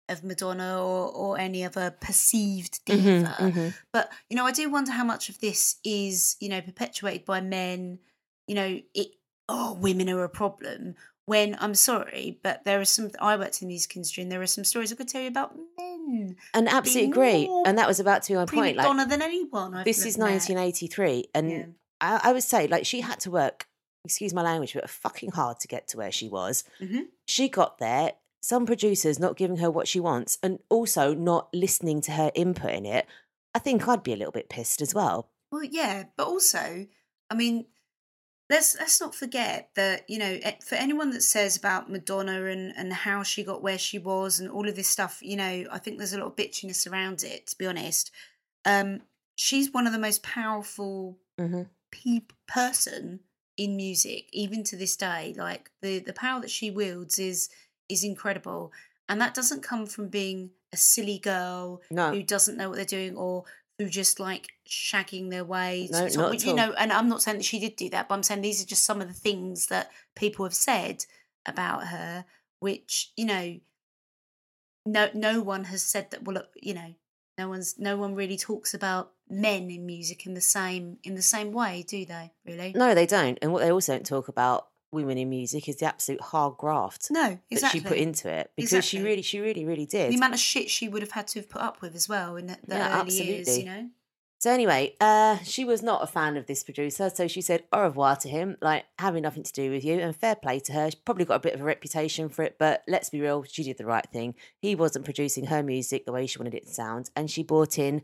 [0.10, 3.36] of Madonna or, or any other perceived Mhm, diva.
[3.40, 3.74] mhm.
[3.92, 7.42] But you know, I do wonder how much of this is you know perpetuated by
[7.42, 8.00] men.
[8.48, 9.08] You know, it
[9.48, 10.96] oh women are a problem.
[11.26, 13.12] When I'm sorry, but there are some.
[13.20, 15.30] I worked in the music industry, and there are some stories I could tell you
[15.30, 16.36] about men.
[16.54, 17.50] And absolutely agree.
[17.66, 18.76] And that was about to be my point.
[18.76, 19.74] Like, than anyone.
[19.74, 20.32] I've this is met.
[20.32, 21.66] 1983, and Yeah.
[22.02, 23.68] I, I would say, like, she had to work,
[24.04, 26.66] excuse my language, but fucking hard to get to where she was.
[26.82, 27.04] Mhm.
[27.26, 32.02] She got there, some producers not giving her what she wants, and also not listening
[32.02, 33.06] to her input in it.
[33.56, 35.30] I think I'd be a little bit pissed as well.
[35.52, 36.88] Well, yeah, but also,
[37.30, 37.66] I mean,
[38.54, 42.94] let's let's not forget that you know for anyone that says about Madonna and and
[42.94, 45.98] how she got where she was and all of this stuff, you know, I think
[45.98, 47.48] there's a lot of bitchiness around it.
[47.48, 48.12] To be honest,
[48.66, 49.02] um,
[49.36, 51.70] she's one of the most powerful Mhm.
[51.92, 53.20] peop person
[53.58, 55.34] in music, even to this day.
[55.36, 57.50] Like the the power that she wields is
[57.90, 58.72] is incredible,
[59.10, 62.12] and that doesn't come from being a silly girl No.
[62.12, 63.46] who doesn't know what they're doing or
[63.78, 65.88] who just like shagging their way.
[65.92, 68.08] No, to- not at you know, and I'm not saying that she did do that,
[68.08, 71.06] but I'm saying these are just some of the things that people have said
[71.46, 72.26] about her,
[72.60, 73.60] which you know,
[74.86, 76.24] no, no one has said that.
[76.24, 76.94] Well, you know,
[77.38, 81.22] no one's, no one really talks about men in music in the same in the
[81.22, 82.32] same way, do they?
[82.46, 82.74] Really?
[82.76, 83.40] No, they don't.
[83.42, 87.08] And what they also don't talk about women in music is the absolute hard graft
[87.12, 87.80] No, exactly.
[87.82, 90.12] that she put into it because she really, she really, really did.
[90.12, 92.36] the amount of shit she would have had to have put up with as well
[92.36, 93.48] in the, the Yeah, early years.
[93.48, 93.60] absolutely.
[93.60, 93.90] You know.
[94.40, 97.84] So anyway, uh, she was not a fan of this producer, so she said au
[97.84, 99.98] revoir to him, like having nothing to do with you.
[100.00, 100.92] And fair play to her.
[100.92, 103.64] she probably got a bit of a reputation for it, but let's be real, she
[103.64, 104.36] did the right thing.
[104.62, 107.80] He wasn't producing her music the way she wanted it to sound, and she brought
[107.80, 108.02] in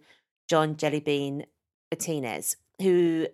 [0.48, 1.44] John Jellybean
[1.92, 3.28] Martinez, who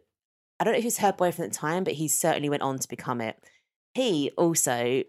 [0.59, 2.87] I don't know was her boyfriend at the time, but he certainly went on to
[2.87, 3.37] become it.
[3.93, 5.03] He also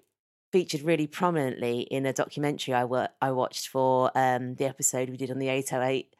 [0.52, 2.84] featured really prominently in a documentary I
[3.20, 6.12] I watched for um, the episode we did on the 808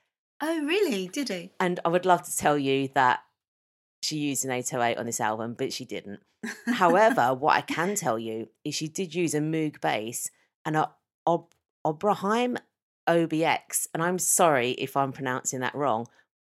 [0.42, 1.08] Oh, really?
[1.08, 1.52] Did he?
[1.58, 3.20] and I would love to tell you that
[4.02, 6.20] she used an 808 on this album, but she didn't.
[6.66, 10.30] However, what I can tell you is she did use a Moog bass
[10.64, 10.90] and a
[11.26, 11.54] Ob-
[11.84, 12.58] Oberheim
[13.08, 13.88] OBX.
[13.94, 16.06] And I'm sorry if I'm pronouncing that wrong,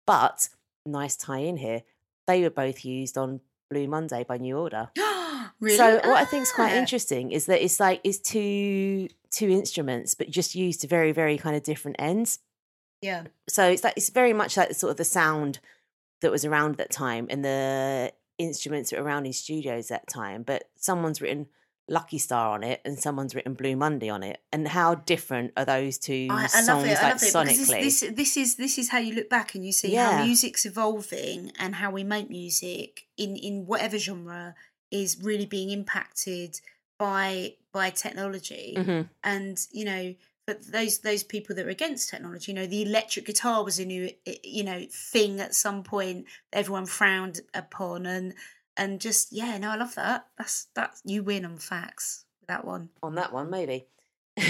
[0.07, 0.49] but
[0.87, 1.83] nice tie in here.
[2.27, 4.91] They were both used on Blue Monday by New Order.
[5.61, 5.77] really?
[5.77, 6.77] So what I think is quite Ah.
[6.79, 11.37] interesting is that it's like it's two two instruments, but just used to very very
[11.39, 12.39] kind of different ends
[13.03, 13.25] Yeah.
[13.49, 15.59] so it's like it's very much like the sort of the sound
[16.20, 20.43] that was around that time and the instruments that were around in studios that time
[20.45, 21.47] but someone's written
[21.89, 25.66] lucky star on it and someone's written blue monday on it and how different are
[25.66, 26.99] those two I, I songs love it.
[26.99, 29.28] I like love it sonically because this, this this is this is how you look
[29.28, 30.16] back and you see Yeah.
[30.16, 34.55] how music's evolving and how we make music in in whatever genre
[34.91, 36.61] is really being impacted
[36.99, 39.09] by by technology Mhm.
[39.22, 40.14] and you know
[40.47, 43.85] but those those people that are against technology you know the electric guitar was a
[43.85, 48.35] new eh, you know thing at some point everyone frowned upon and
[48.77, 52.64] and just yeah no i love that that's that you win on facts with that
[52.64, 53.87] one on that one maybe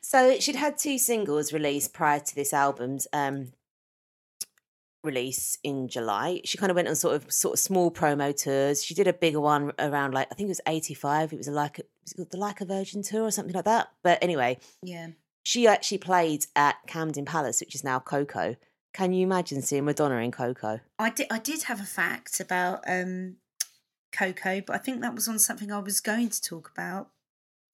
[0.00, 3.52] so she'd had two singles released prior to this album's um
[5.04, 6.40] release in July.
[6.44, 8.84] She kind of went on sort of sort of small promo tours.
[8.84, 11.32] She did a bigger one around like I think it was 85.
[11.32, 13.64] It was a like was it called the Like a Virgin tour or something like
[13.64, 13.88] that.
[14.04, 15.08] But anyway, yeah
[15.42, 18.56] she actually played at Camden Palace, which is now Koko.
[18.92, 20.80] Can you imagine seeing Madonna in Koko?
[20.98, 21.26] I did.
[21.30, 23.36] I did have a fact about um,
[24.12, 27.08] Koko, but I think that was on something I was going to talk about.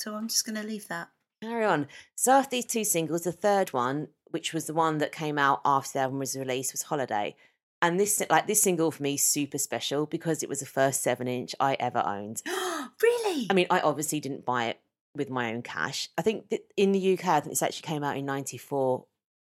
[0.00, 1.08] So I'm just going to leave that.
[1.42, 1.88] Carry on.
[2.14, 5.60] So after these two singles, the third one, which was the one that came out
[5.64, 7.34] after the album was released, was Holiday.
[7.80, 11.02] And this like this single for me is super special because it was the first
[11.02, 12.42] seven inch I ever owned.
[13.02, 13.46] really?
[13.50, 14.80] I mean, I obviously didn't buy it
[15.14, 16.08] with my own cash.
[16.18, 19.04] I think in the UK, I think this actually came out in '94,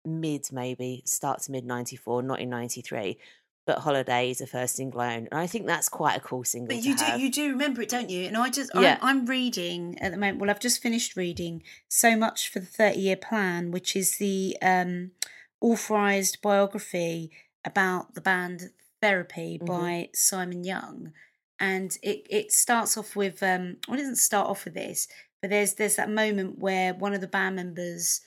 [0.05, 3.17] mid maybe, starts mid '94, not in '93.
[3.65, 6.43] But Holiday is the first single I owned, and I think that's quite a cool
[6.43, 6.75] single.
[6.75, 7.19] but you do have.
[7.19, 8.25] you do remember it, don't you?
[8.25, 8.97] And I just Yeah.
[9.01, 10.39] I'm, I'm reading at the moment.
[10.39, 14.57] Well, I've just finished reading so much for the thirty year plan, which is the
[14.61, 15.11] um,
[15.61, 17.31] authorized biography
[17.63, 18.71] about the band
[19.01, 19.65] Therapy Mhm.
[19.67, 21.13] by Simon Young,
[21.59, 25.07] and it it starts off with um, well, it doesn't start off with this,
[25.41, 28.21] But there's there's that moment where one of the band members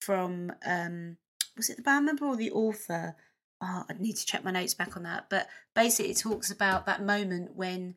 [0.00, 1.16] from um
[1.56, 3.16] was it the band member or the author?
[3.60, 5.30] Oh, I need to check my notes back on that.
[5.30, 7.94] But basically, it talks about that moment when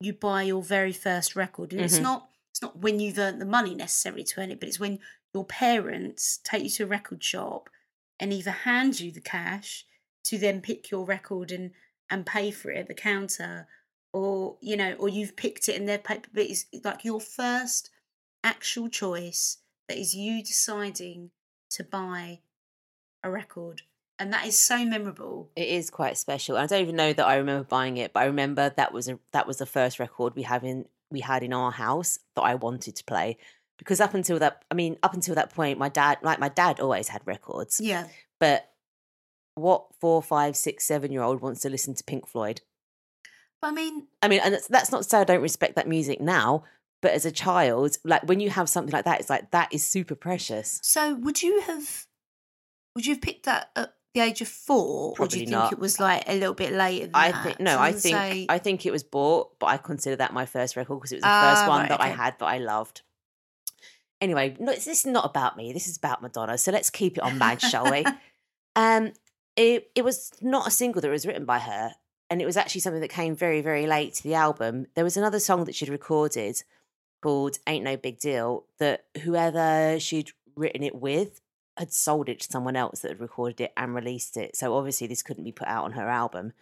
[0.00, 2.02] you buy your very first record, and it's Mhm.
[2.02, 5.00] not it's not when you've earned the money necessarily to earn it, but it's when
[5.32, 7.68] your parents take you to a record shop
[8.20, 9.84] and either hand you the cash
[10.24, 11.72] to then pick your record and
[12.10, 13.66] and pay for it at the counter,
[14.12, 16.28] or you know, or you've picked it and they've paid.
[16.32, 17.90] But it's like your first
[18.44, 19.58] actual choice
[19.88, 21.30] that is you deciding
[21.70, 22.40] to buy
[23.22, 23.82] a record,
[24.18, 25.50] and that is so memorable.
[25.56, 26.56] It is quite special.
[26.56, 29.18] I don't even know that I remember buying it, but I remember that was a,
[29.32, 32.54] that was the first record we have in we had in our house that I
[32.54, 33.36] wanted to play.
[33.78, 36.78] Because up until that, I mean, up until that point, my dad, like my dad,
[36.78, 37.80] always had records.
[37.82, 38.06] Yeah,
[38.38, 38.70] But
[39.54, 42.60] what four, five, six, seven year old wants to listen to Pink Floyd?
[43.62, 46.20] I mean, I mean, and that's, that's not to say I don't respect that music
[46.20, 46.64] now,
[47.04, 49.84] but as a child, like when you have something like that, it's like that is
[49.86, 50.80] super precious.
[50.82, 52.06] so would you have
[52.96, 55.58] would you have picked that at the age of four, or do Probably you think
[55.58, 55.72] not.
[55.72, 57.06] it was like a little bit later?
[57.06, 57.44] Than I that?
[57.44, 60.46] think no, I think say- I think it was bought, but I consider that my
[60.46, 62.58] first record because it was the Ah, first one right, that I had that I
[62.58, 63.02] loved.
[64.20, 65.72] Anyway, no, this is not about me.
[65.72, 66.56] This is about Madonna.
[66.56, 68.04] So let's keep it on Mag, shall we?
[68.76, 69.12] Um,
[69.54, 71.92] it it was not a single that was written by her,
[72.28, 74.86] and it was actually something that came very very late to the album.
[74.96, 76.60] There was another song that she'd recorded
[77.24, 81.40] called "Ain't No Big Deal" that whoever she'd written it with
[81.78, 84.54] had sold it to someone else that had recorded it and released it.
[84.54, 86.52] So obviously this couldn't be put out on her album.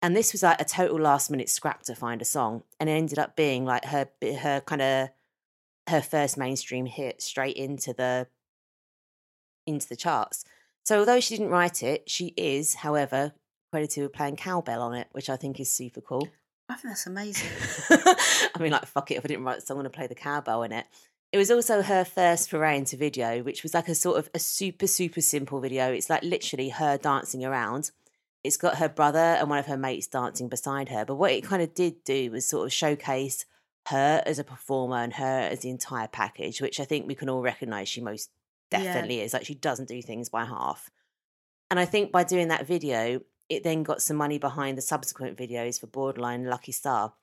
[0.00, 2.94] And this was like a total last minute scrap to find a song, and it
[2.94, 5.08] ended up being like her her kind of
[5.90, 8.26] her first mainstream hit straight into the
[9.66, 10.44] into the charts.
[10.86, 13.32] So although she didn't write it, she is, however,
[13.70, 16.28] credited with playing cowbell on it, which I think is super cool.
[16.68, 17.48] I think that's amazing.
[17.90, 20.06] I mean, like, fuck it, if I didn't write the song, I'm going to play
[20.06, 20.86] the cowbell in it.
[21.32, 24.38] It was also her first foray into video, which was like a sort of a
[24.38, 25.92] super, super simple video.
[25.92, 27.90] It's like literally her dancing around.
[28.42, 31.04] It's got her brother and one of her mates dancing beside her.
[31.04, 33.44] But what it kind of did do was sort of showcase
[33.88, 37.28] her as a performer and her as the entire package, which I think we can
[37.28, 38.30] all recognize she most
[38.72, 38.82] Yeah.
[38.82, 39.32] definitely is.
[39.32, 40.90] Like, she doesn't do things by half.
[41.70, 45.36] And I think by doing that video, it then got some money behind the subsequent
[45.38, 47.14] videos for Borderline and Lucky Star.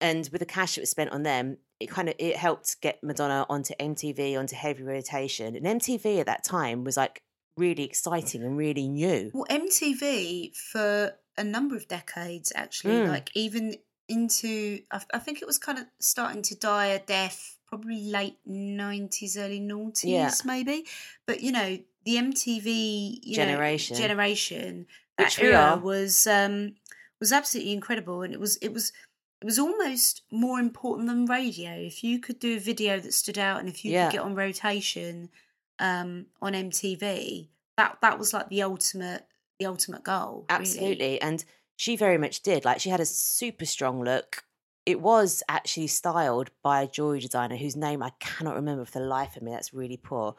[0.00, 3.02] And with the cash that was spent on them, it kind of it helped get
[3.02, 5.54] Madonna onto MTV, onto heavy rotation.
[5.54, 7.22] And MTV at that time was like
[7.56, 9.30] really exciting and really new.
[9.32, 13.08] Well, MTV for a number of decades, actually, Mm.
[13.08, 13.76] like even
[14.08, 18.36] into, I, I think it was kind of starting to die a death, probably late
[18.48, 20.30] 90s, early noughties, Yeah.
[20.44, 20.84] maybe.
[21.26, 24.86] But, you know, the MTV you know, Generation.
[25.30, 26.74] Generation, that Which era was um,
[27.20, 28.22] was absolutely incredible.
[28.22, 28.92] And it was, it was,
[29.40, 31.72] it was almost more important than radio.
[31.72, 34.06] If you could do a video that stood out and if you Yeah.
[34.06, 35.30] could get on rotation
[35.78, 39.26] um, on MTV, that that was like the ultimate
[39.58, 40.46] the ultimate goal.
[40.50, 40.60] really.
[40.62, 41.20] Absolutely.
[41.20, 41.44] And
[41.76, 42.64] she very much did.
[42.64, 44.44] Like she had a super strong look.
[44.84, 49.06] It was actually styled by a jewelry designer whose name I cannot remember for the
[49.06, 49.52] life of me.
[49.52, 50.34] That's really poor.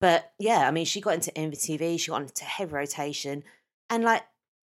[0.00, 3.44] But yeah, I mean, she got into MTV, she got into heavy rotation,
[3.90, 4.22] and like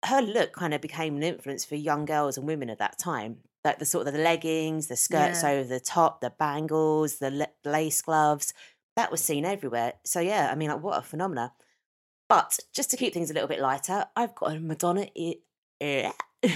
[0.06, 3.38] her look kind of became an influence for young girls and women at that time.
[3.64, 5.50] Like the sort of the leggings, the skirts Yeah.
[5.50, 8.54] over the top, the bangles, the la- lace gloves,
[8.96, 9.94] that was seen everywhere.
[10.04, 11.52] So yeah, I mean, like what a phenomena.
[12.28, 16.10] But just to keep things a little bit lighter, I've got a Madonna eh,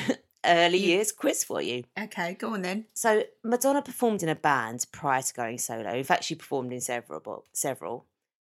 [0.47, 1.85] early You- years quiz for you.
[2.01, 2.87] Okay, go on then.
[2.95, 5.93] So Madonna performed in a band prior to going solo.
[5.93, 8.07] In fact, she performed in several, several,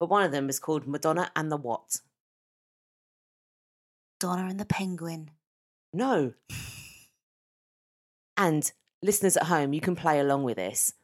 [0.00, 2.00] but one of them was called Madonna and the What?
[4.18, 5.30] Donna and the Penguin.
[5.92, 6.34] No.
[8.36, 8.70] And
[9.02, 10.94] listeners at home, you can play along with this.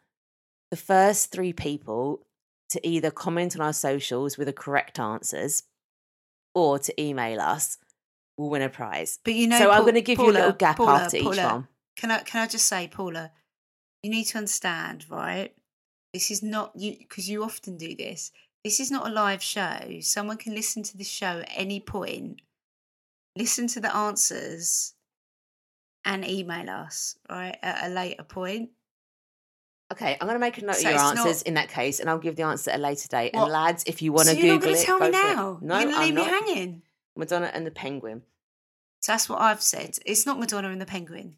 [0.71, 2.27] The first three people
[2.71, 5.65] to either comment on our socials with the correct answers
[6.55, 7.79] or to email us
[8.37, 9.19] will win a prize.
[9.25, 11.25] But you know, so I'm going to give you a little gap Paula, after each
[11.25, 11.69] one.
[11.97, 13.31] Can I can I just say, Paula,
[14.03, 15.55] you need to understand, right?
[16.13, 18.33] This is not you because you often do this.
[18.65, 19.99] This is not a live show.
[20.01, 22.41] Someone can listen to the show at any point,
[23.37, 24.95] listen to the answers,
[26.05, 28.71] and email us, right, at a later point.
[29.93, 31.69] Okay, I'm going to make a note So of your it's not- answers in that
[31.69, 33.33] case, and I'll give the answer at a later date.
[33.35, 33.45] What?
[33.45, 35.11] And lads, if you want so to you're not Google going to it, tell me
[35.11, 35.35] go for it.
[35.37, 35.59] now.
[35.63, 36.31] No, you're going to I'm leave me not.
[36.47, 36.83] hanging.
[37.17, 38.23] Madonna and the Penguin.
[39.01, 39.99] So that's what I've said.
[40.07, 41.37] It's not Madonna and the Penguin.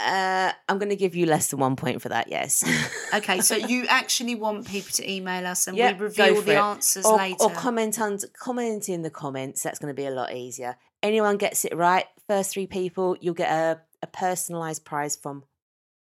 [0.00, 2.28] Uh, I'm going to give you less than one point for that.
[2.28, 2.64] Yes.
[3.14, 6.56] Okay, so you actually want people to email us and Yeah, we reveal the it.
[6.58, 7.42] answers or, later.
[7.42, 9.62] or comment on comment in the comments.
[9.62, 10.76] That's going to be a lot easier.
[11.02, 15.44] Anyone gets it right, first three people, you'll get a, a personalised prize from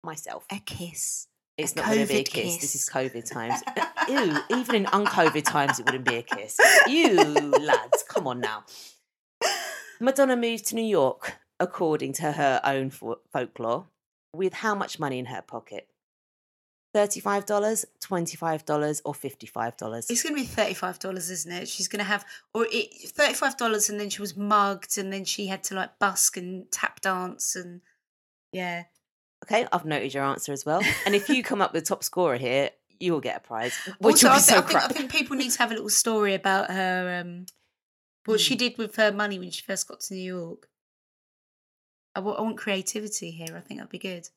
[0.02, 0.44] myself.
[0.50, 1.28] a kiss.
[1.56, 2.58] It's A not going to be a COVID kiss.
[2.58, 2.88] This is.
[2.88, 3.62] COVID times.
[4.08, 6.58] Ew, even in un-COVID times, it wouldn't be a kiss.
[6.88, 8.64] You lads, come on now.
[10.00, 13.86] Madonna moved to New York, according to her own fo- folklore,
[14.34, 15.88] with how much money in her pocket?
[16.94, 20.10] $35, $25, or $55?
[20.10, 21.68] It's going to be thirty-five dollars, isn't it?
[21.68, 22.24] She's going to have,
[22.54, 25.98] or it, thirty-five dollars, and then she was mugged, and then she had to like
[25.98, 27.80] busk and tap dance, and
[28.52, 28.84] yeah,
[29.44, 30.80] Okay, I've noted your answer as well.
[31.04, 33.74] And if you come up with the top scorer here, you will get a prize.
[33.98, 35.90] Which also, will I, so I think, I think people need to have a little
[35.90, 37.44] story about her, um,
[38.24, 38.44] what Hmm.
[38.44, 40.68] she did with her money when she first got to New York.
[42.14, 43.54] I wa- I want creativity here.
[43.56, 44.28] I think that'd be good.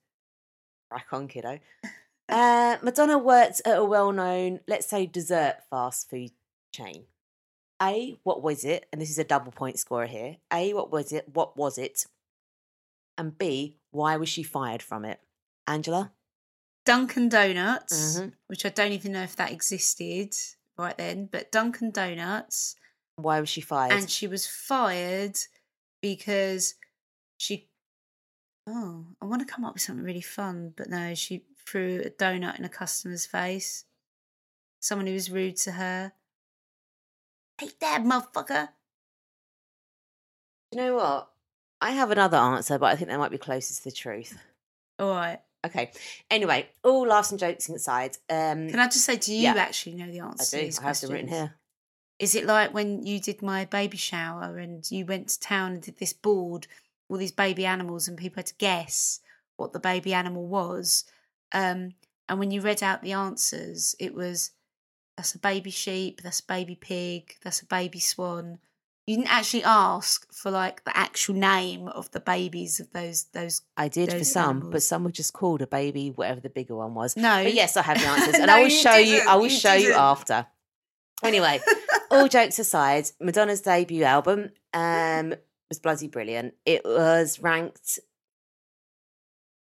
[0.90, 1.60] Crack on, kiddo.
[2.30, 6.32] Uh, Madonna worked at a well-known, let's say, dessert fast food
[6.74, 7.06] chain.
[7.82, 8.88] A, what was it?
[8.92, 10.38] And this is a double point scorer here.
[10.52, 11.30] A, what was it?
[11.34, 12.06] What was it?
[13.18, 15.20] And B, why was she fired from it?
[15.68, 16.12] Angela?
[16.86, 18.34] Dunkin' Donuts, Mhm.
[18.48, 20.34] which I don't even know if that existed
[20.78, 22.76] right then, but Dunkin' Donuts,
[23.16, 23.92] Why was she fired?
[23.92, 25.38] and she was fired
[26.02, 26.76] because
[27.38, 27.70] she.
[28.66, 32.10] Oh, I want to come up with something really fun, but no, she threw a
[32.10, 33.84] donut in a customer's face.
[34.80, 36.14] Someone who was rude to her.
[37.60, 38.70] Take that, motherfucker.
[40.72, 41.30] you know what?
[41.82, 44.38] I have another answer, but I think that might be closest to the truth.
[45.00, 45.40] All right.
[45.66, 45.92] Okay.
[46.30, 48.18] Anyway, all laughs and jokes inside.
[48.30, 49.56] Um, Can I just say, do you Yeah.
[49.56, 50.58] actually know the answer?
[50.58, 50.72] I do.
[50.80, 51.56] I have them written here.
[52.20, 55.82] Is it like when you did my baby shower and you went to town and
[55.82, 56.66] did this board,
[57.10, 59.20] all these baby animals, and people had to guess
[59.58, 61.04] what the baby animal was?
[61.54, 61.94] Um,
[62.30, 64.52] and when you read out the answers, it was
[65.16, 68.60] that's a baby sheep, that's a baby pig, that's a baby swan.
[69.08, 73.62] You didn't actually ask for like the actual name of the babies of those those.
[73.78, 76.76] I did for those some, but some were just called a baby, whatever the bigger
[76.76, 77.16] one was.
[77.16, 79.06] No, But yes, I have the answers, and No, I will you show you.
[79.06, 79.28] didn't.
[79.30, 80.00] I will You show you didn't.
[80.02, 80.48] after.
[81.24, 81.60] Anyway,
[82.12, 85.34] all jokes aside, Madonna's debut album um,
[85.70, 86.54] was bloody brilliant.
[86.66, 88.00] It was ranked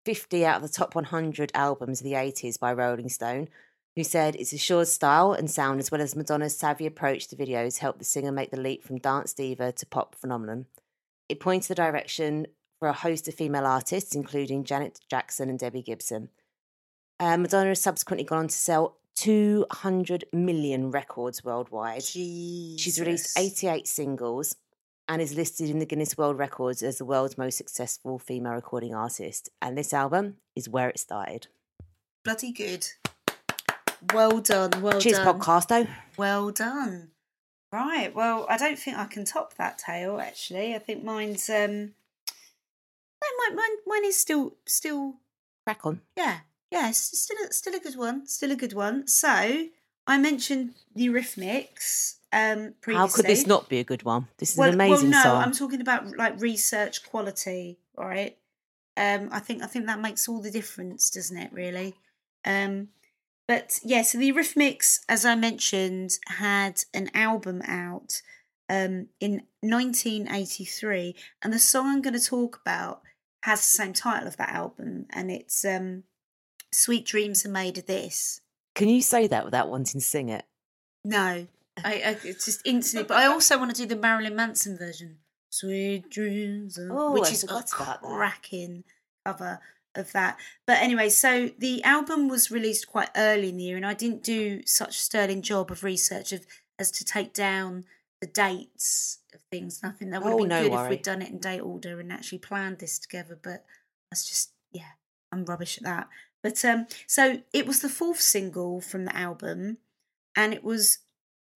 [0.04, 3.48] 50 out of the top 100 albums of the 80s by Rolling Stone,
[3.96, 7.78] who said its assured style and sound, as well as Madonna's savvy approach to videos,
[7.78, 10.66] helped the singer make the leap from dance diva to pop phenomenon.
[11.28, 12.46] It pointed the direction
[12.78, 16.30] for a host of female artists, including Janet Jackson and Debbie Gibson.
[17.18, 22.02] Uh, Madonna has subsequently gone on to sell 200 million records worldwide.
[22.02, 24.56] She's released 88 singles
[25.10, 28.94] and is listed in the Guinness World Records as the world's most successful female recording
[28.94, 29.48] artist.
[29.60, 31.48] And this album is where it started.
[32.24, 32.86] bloody good.
[34.14, 34.70] Well done.
[34.80, 35.40] Well Cheers, done.
[35.40, 35.88] podcasto.
[36.16, 37.08] Well done.
[37.72, 38.14] Right.
[38.14, 40.20] Well, I don't think I can top that tale.
[40.20, 41.94] Actually, I think mine's um.
[43.20, 45.16] No, mine, mine, mine is still, still,
[45.66, 46.00] Crack on.
[46.16, 46.38] yeah,
[46.70, 49.06] yeah, still, a, still a good one, still a good one.
[49.08, 49.66] So
[50.06, 52.14] I mentioned the Eurythmics.
[52.32, 52.94] Um, previously.
[52.94, 54.28] How could this not be a good one?
[54.38, 55.42] This is well, an amazing well, no, song.
[55.42, 58.36] I'm talking about like research quality, right?
[58.96, 61.52] Um, I think I think that makes all the difference, doesn't it?
[61.52, 61.94] Really.
[62.44, 62.88] Um,
[63.48, 68.22] but yeah, so the Eurythmics, as I mentioned, had an album out
[68.68, 73.02] um, in 1983, and the song I'm going to talk about
[73.42, 76.04] has the same title of that album, and it's um,
[76.70, 78.40] "Sweet Dreams Are Made of This."
[78.76, 80.44] Can you say that without wanting to sing it?
[81.04, 81.48] No,
[81.84, 83.06] I, I it's just instantly.
[83.08, 85.18] But I also want to do the Marilyn Manson version.
[85.50, 88.08] Sweet dreams, of, Oh, which I is a forgot about that.
[88.08, 88.84] cracking
[89.24, 89.60] cover
[89.96, 90.38] of that.
[90.66, 94.22] But anyway, so the album was released quite early in the year, and I didn't
[94.22, 96.46] do such a sterling job of research of
[96.78, 97.84] as to take down
[98.20, 99.82] the dates of things.
[99.82, 101.98] Nothing that would have Oh, been no good if we'd done it in date order
[101.98, 103.38] and actually planned this together.
[103.42, 103.64] But
[104.10, 104.92] that's just yeah,
[105.32, 106.08] I'm rubbish at that.
[106.42, 109.78] But um, so it was the fourth single from the album,
[110.36, 110.98] and it was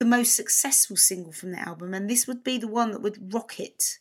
[0.05, 3.33] the most successful single from the album, and this would be the one that would
[3.33, 3.99] rocket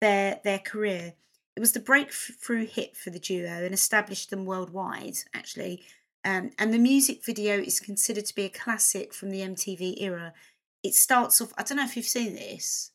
[0.00, 1.14] their their career.
[1.56, 5.82] It was the breakthrough hit for the duo and established them worldwide, actually.
[6.24, 10.34] Um, and the music video is considered to be a classic from the MTV era.
[10.82, 11.52] It starts off.
[11.56, 12.92] I don't know if you've seen this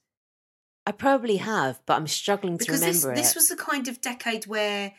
[0.85, 3.35] I probably have, but I'm struggling to because this remember this it.
[3.35, 4.93] was the kind of decade where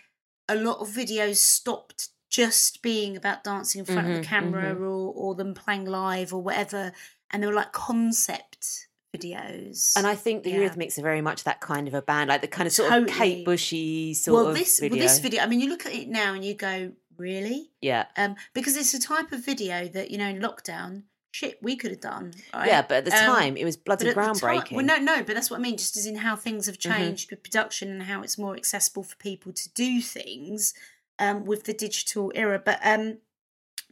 [0.48, 4.74] a lot of videos stopped just being about dancing in front of Mhm, the camera
[4.74, 4.80] mhm.
[4.80, 6.92] or or them playing live or whatever,
[7.32, 9.92] and they were like concept videos.
[9.96, 10.58] And I think the Yeah.
[10.68, 13.06] Eurythmics are very much that kind of a band, like the kind of sort of
[13.08, 14.98] Kate Bushy sort well, of this video.
[14.98, 15.42] well this video.
[15.42, 17.70] I mean, you look at it now and you go, really?
[17.80, 21.76] yeah, Um, because it's a type of video that you know in lockdown, shit, we
[21.76, 22.32] could have done.
[22.54, 22.68] Right?
[22.68, 24.72] yeah, but at the Um, time it was bloody the time- groundbreaking.
[24.72, 25.76] well, no, no, but that's what I mean.
[25.76, 26.96] Just as in how things have Mhm.
[26.96, 30.74] changed with production and how it's more accessible for people to do things.
[31.18, 32.58] um, with the digital era.
[32.58, 33.18] But um,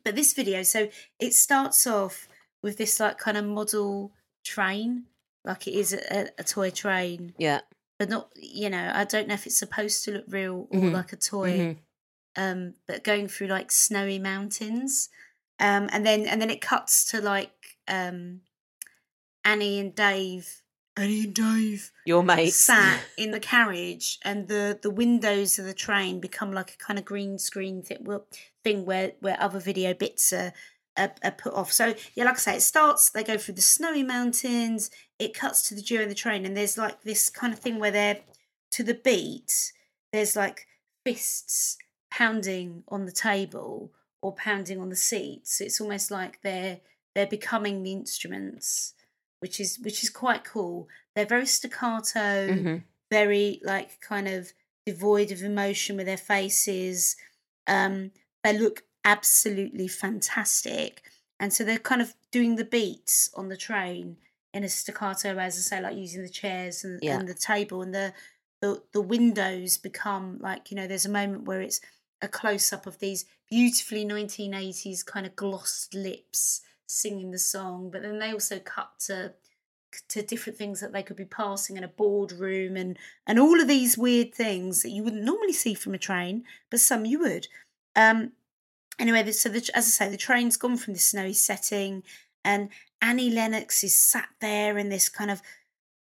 [0.03, 0.89] but this video, so
[1.21, 2.27] it starts off
[2.63, 4.13] with this like kind of model
[4.45, 5.05] train,
[5.45, 7.61] like it is a, a toy train, Yeah.
[7.99, 10.93] but not you know I don't know if it's supposed to look real or Mhm.
[10.93, 11.77] like a toy Mhm.
[12.37, 15.09] um, but going through like snowy mountains.
[15.59, 18.41] Um, and then and then it cuts to like um,
[19.45, 20.63] Annie and Dave.
[20.97, 22.57] Annie and Dave Your mates.
[22.57, 26.99] sat in the carriage, and the the windows of the train become like a kind
[26.99, 28.27] of green screen thing, well,
[28.65, 30.53] thing where where other video bits are,
[30.97, 31.73] are are put off.
[31.73, 33.11] So yeah, like I say, it starts.
[33.11, 34.91] They go through the snowy mountains.
[35.19, 37.79] It cuts to the duo in the train, and there's like this kind of thing
[37.79, 38.21] where they're
[38.73, 39.73] to the beat.
[40.13, 40.67] There's like
[41.05, 41.77] fists
[42.11, 43.93] pounding on the table
[44.23, 45.61] or pounding on the seats.
[45.61, 46.81] It's almost like they're
[47.15, 48.95] they're becoming the instruments,
[49.41, 50.89] which is which is quite cool.
[51.15, 52.85] They're very staccato, Mhm.
[53.11, 54.53] very like kind of
[54.87, 57.17] devoid of emotion with their faces.
[57.67, 58.13] Um,
[58.43, 61.03] they look absolutely fantastic,
[61.39, 64.17] and so they're kind of doing the beats on the train
[64.53, 67.19] in a staccato, as I say, like using the chairs and, Yeah.
[67.19, 68.13] and the table and the
[68.61, 71.81] the the windows become like you know there's a moment where it's
[72.21, 78.03] a close up of these beautifully 1980s kind of glossed lips singing the song but
[78.03, 79.33] then they also cut to
[80.09, 83.67] to different things that they could be passing in a boardroom and and all of
[83.67, 87.49] these weird things that you wouldn't normally see from a train but some you would
[87.97, 88.33] um
[89.01, 92.03] anyway so the, as i say the train's gone from this snowy setting
[92.45, 92.69] and
[93.03, 95.43] annie lennox is sat there in this kind of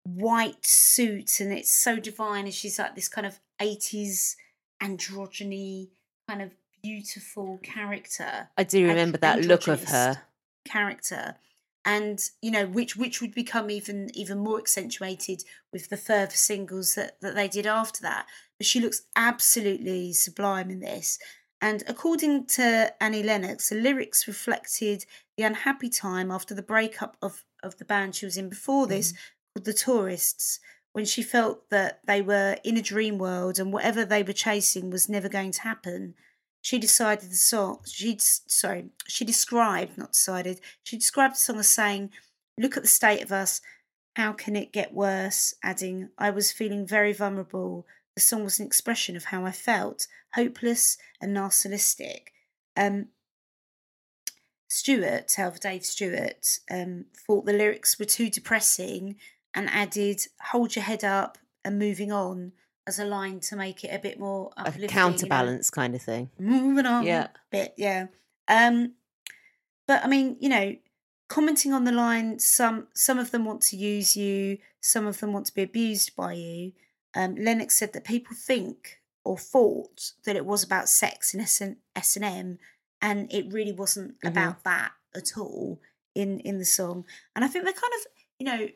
[0.03, 4.35] white suit and it's so divine and she's like this kind of 80s
[4.81, 5.89] androgyny
[6.27, 6.51] kind of
[6.85, 8.49] beautiful character.
[8.57, 10.21] I do remember that look of her.
[10.65, 11.35] character.
[11.83, 16.95] And you know which which would become even even more accentuated with the further singles
[16.95, 18.25] that that they did after that.
[18.57, 21.19] But she looks absolutely sublime in this
[21.65, 25.05] and according to Annie Lennox the lyrics reflected
[25.35, 28.97] the unhappy time after the breakup of of the band she was in before mm-hmm.
[28.97, 29.13] this
[29.53, 30.59] called the tourists
[30.93, 34.89] when she felt that they were in a dream world and whatever they were chasing
[34.91, 36.13] was never going to happen.
[36.61, 41.69] She decided the song she sorry she described not decided she described the song as
[41.69, 42.11] saying
[42.59, 43.59] look at the state of us.
[44.15, 45.55] How can it get worse?
[45.63, 50.07] Adding i was feeling very vulnerable the song was an expression of how i felt
[50.33, 52.27] hopeless and narcissistic
[52.77, 53.07] um
[54.67, 59.15] Stewart, however, Dave Stewart, um, thought the lyrics were too depressing
[59.53, 60.21] and added
[60.51, 62.51] "Hold your head up and moving on"
[62.87, 64.81] as a line to make it a bit more A uplifting.
[64.81, 66.29] you know counterbalance kind of thing.
[66.37, 67.27] moving on Yeah.
[67.51, 68.07] bit yeah
[68.47, 68.93] um
[69.87, 70.75] but i mean you know
[71.29, 75.31] commenting on the line some some of them want to use you some of them
[75.33, 76.73] want to be abused by you
[77.15, 81.61] um lennox said that people think or thought that it was about sex in S-
[81.95, 82.59] s&m
[83.01, 84.29] and it really wasn't Mhm.
[84.29, 85.81] about that at all
[86.13, 87.05] in in the song
[87.35, 88.07] and i think they're kind of
[88.39, 88.67] you know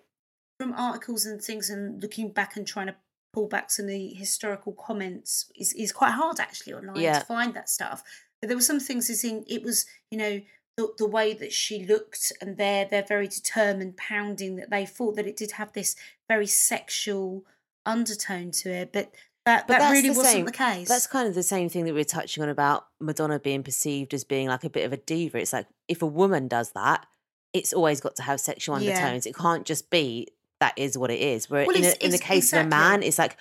[0.60, 2.96] from articles and things and looking back and trying to
[3.34, 7.20] pull back some of the historical comments is, is quite hard actually online Yeah.
[7.20, 8.04] to find that stuff.
[8.42, 10.42] But there were some things as in it was, you know,
[10.76, 15.16] the, the way that she looked and they're they're very determined pounding that they thought
[15.16, 15.96] that it did have this
[16.28, 17.46] very sexual
[17.90, 18.92] undertone to it.
[18.94, 19.12] But
[19.46, 20.88] that, But that really the wasn't same- the case.
[20.88, 24.14] That's kind of the same thing that we are touching on about Madonna being perceived
[24.14, 25.38] as being like a bit of a diva.
[25.40, 27.06] It's like if a woman does that,
[27.54, 28.92] it's always got to have sexual Yeah.
[28.92, 29.26] undertones.
[29.26, 30.28] It can't just be
[30.60, 31.50] that is what it is.
[31.50, 33.38] Where Well, in, a, in the case of a man, it's like,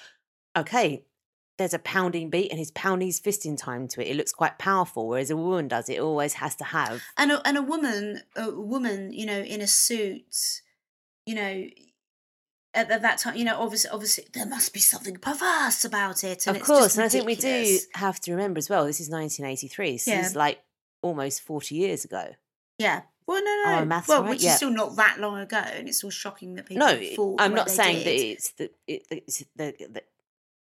[0.57, 1.05] okay,
[1.59, 4.07] there's a pounding beat and he's pounding his fist in time to it.
[4.09, 5.09] It looks quite powerful.
[5.09, 7.03] Whereas a woman does, it always has to have.
[7.17, 10.63] and a, and a woman a woman you know in a suit
[11.27, 11.67] you know
[12.75, 16.47] at, at that time you know obviously obviously there must be something perverse about it
[16.47, 18.85] and of course, and I think we do have to remember as well.
[18.87, 19.93] This is 1983.
[19.93, 20.21] This Yeah.
[20.21, 20.61] is like
[21.03, 22.35] almost 40 years ago.
[22.79, 24.31] yeah well no Oh, no no maths well right?
[24.31, 24.51] which Yeah.
[24.51, 27.71] is still not that long ago and it's still shocking that people no, I'm not
[27.71, 30.03] saying that it's the, it, it's the, the.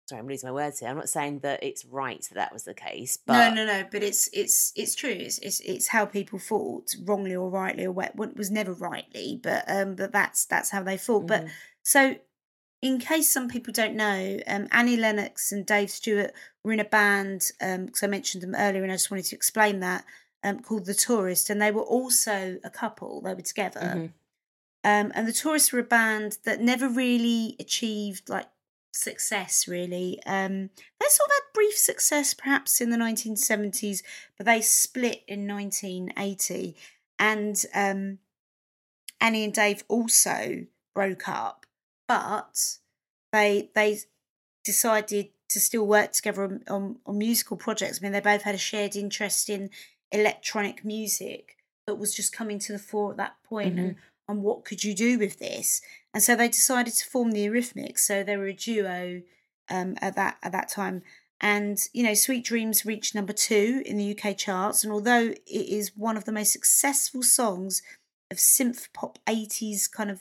[0.07, 0.91] Sorry, I'm losing my words here.
[0.91, 3.85] I'm not saying that it's right that that was the case, but no no no
[3.91, 7.93] but it's it's it's true it's, it's it's how people thought wrongly or rightly or
[7.93, 11.51] what was never rightly but um but that's that's how they thought but Mhm.
[11.85, 12.17] So,
[12.83, 16.33] in case some people don't know, um, Annie Lennox and Dave Stewart
[16.63, 19.81] were in a band, because I mentioned them earlier and I just wanted to explain
[19.81, 20.05] that,
[20.43, 23.81] um, called The Tourist, and they were also a couple, they were together.
[23.81, 24.13] Mhm.
[24.83, 28.49] Um, and The Tourists were a band that never really achieved like
[28.93, 30.21] success, really.
[30.27, 30.71] Um,
[31.01, 34.03] they sort of had brief success perhaps in the 1970s,
[34.37, 36.77] but they split in 1980.
[37.19, 38.19] And um,
[39.21, 41.64] Annie and Dave also broke up,
[42.09, 42.77] but
[43.33, 43.99] they they
[44.65, 48.01] decided to still work together on, on, on musical projects.
[48.01, 49.71] I mean, they both had a shared interest in
[50.11, 51.57] electronic music
[51.87, 53.97] that was just coming to the fore at that point and,
[54.29, 55.83] and what could you do with this?
[56.15, 58.01] And so they decided to form the Eurythmics.
[58.01, 59.23] So they were a duo
[59.71, 61.03] um, at that at that time.
[61.41, 64.83] And you know, Sweet Dreams reached number two in the UK charts.
[64.83, 67.83] And although it is one of the most successful songs
[68.31, 70.21] of synth pop 80s kind of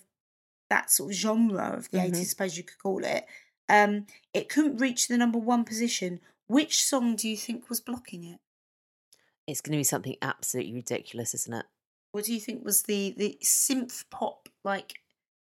[0.69, 2.05] that sort of genre of the Mhm.
[2.07, 3.25] 80s, I suppose you could call it,
[3.69, 6.19] um, it couldn't reach the number one position.
[6.47, 8.39] Which song do you think was blocking it?
[9.47, 11.65] It's going to be something absolutely ridiculous, isn't it?
[12.11, 14.99] What do you think was the the synth pop like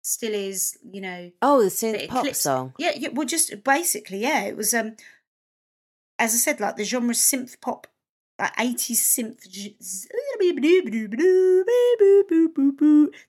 [0.01, 2.73] still is, you know, Oh, the the synth pop song.
[2.77, 4.95] Yeah, yeah, well just basically, yeah, it was um
[6.17, 7.87] as I said, like the genre synth pop,
[8.37, 9.47] like 80s synth
[10.39, 10.53] there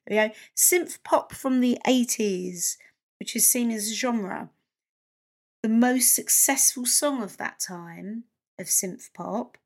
[0.09, 0.31] we go.
[0.57, 2.77] Synth pop from the 80s,
[3.19, 4.51] which is seen as a genre.
[5.63, 8.25] The most successful song of that time
[8.59, 9.59] of synth pop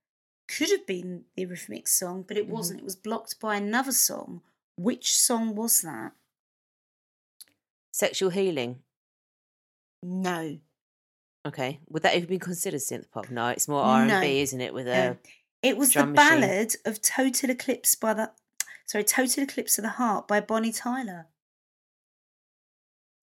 [0.48, 2.78] could have been the Eurythmics song, but it wasn't.
[2.78, 2.84] Mm-hmm.
[2.84, 4.42] It was blocked by another song.
[4.76, 6.12] Which song was that?
[7.92, 8.80] Sexual healing.
[10.02, 10.58] No.
[11.46, 11.80] Okay.
[11.88, 13.30] Would that even be considered synth pop?
[13.30, 14.20] No, it's more R and.
[14.20, 14.74] B, isn't it?
[14.74, 15.16] With a No.
[15.64, 16.14] It was the machine.
[16.14, 18.30] ballad of Total Eclipse by the
[18.86, 21.26] sorry, Total Eclipse of the Heart by Bonnie Tyler.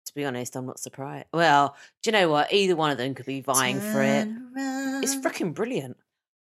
[0.05, 1.27] to be honest, I'm not surprised.
[1.33, 2.51] Well, do you know what?
[2.51, 4.25] Either one of them could be vying for it.
[4.25, 5.97] Turn It's freaking brilliant.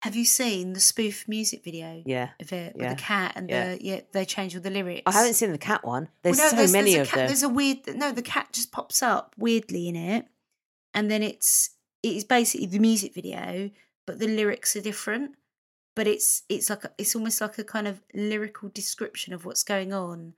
[0.04, 2.30] Have you seen the spoof music video Yeah.
[2.40, 3.72] of it with yeah, the cat and yeah.
[3.76, 5.02] the yeah they changed all the lyrics?
[5.08, 6.10] I haven't seen the cat one.
[6.22, 7.28] There's Well, no, so many a of cat, them.
[7.28, 10.28] There's a weird no, the cat just pops up weirdly in it,
[10.94, 11.72] and then it's
[12.04, 13.72] it is basically the music video,
[14.06, 15.36] but the lyrics are different.
[15.96, 19.94] But it's it's like it's almost like a kind of lyrical description of what's going
[19.94, 20.34] on,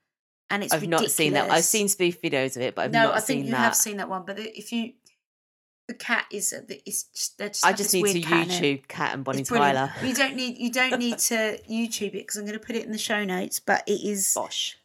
[0.49, 1.49] and it's I've not seen that.
[1.49, 3.57] I've seen spoof videos of it, but I've no, not I think seen you that.
[3.57, 4.23] have seen that one.
[4.25, 4.93] But if you,
[5.87, 8.47] the cat is it's just, just I just need to cat.
[8.47, 9.43] YouTube Cat and Bonnie.
[9.43, 9.91] Tyler.
[10.03, 12.85] You don't need you don't need to YouTube it because I'm going to put it
[12.85, 13.59] in the show notes.
[13.59, 14.77] But it is Bosh.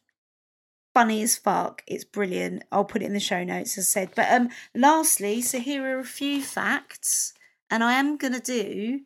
[0.95, 1.83] funny as fuck.
[1.87, 2.65] It's brilliant.
[2.73, 4.11] I'll put it in the show notes as I said.
[4.15, 7.35] But um, lastly, so here are a few facts,
[7.69, 9.01] and I am going to do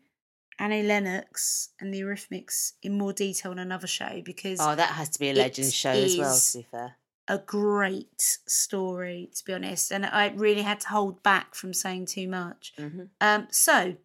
[0.58, 5.08] Annie Lennox and the Eurythmics in more detail on another show because Oh, that has
[5.10, 6.38] to be a legend show as well.
[6.38, 6.96] To be fair,
[7.28, 9.90] a great story, to be honest.
[9.92, 12.72] And I really had to hold back from saying too much.
[12.78, 13.96] hmm Um, so,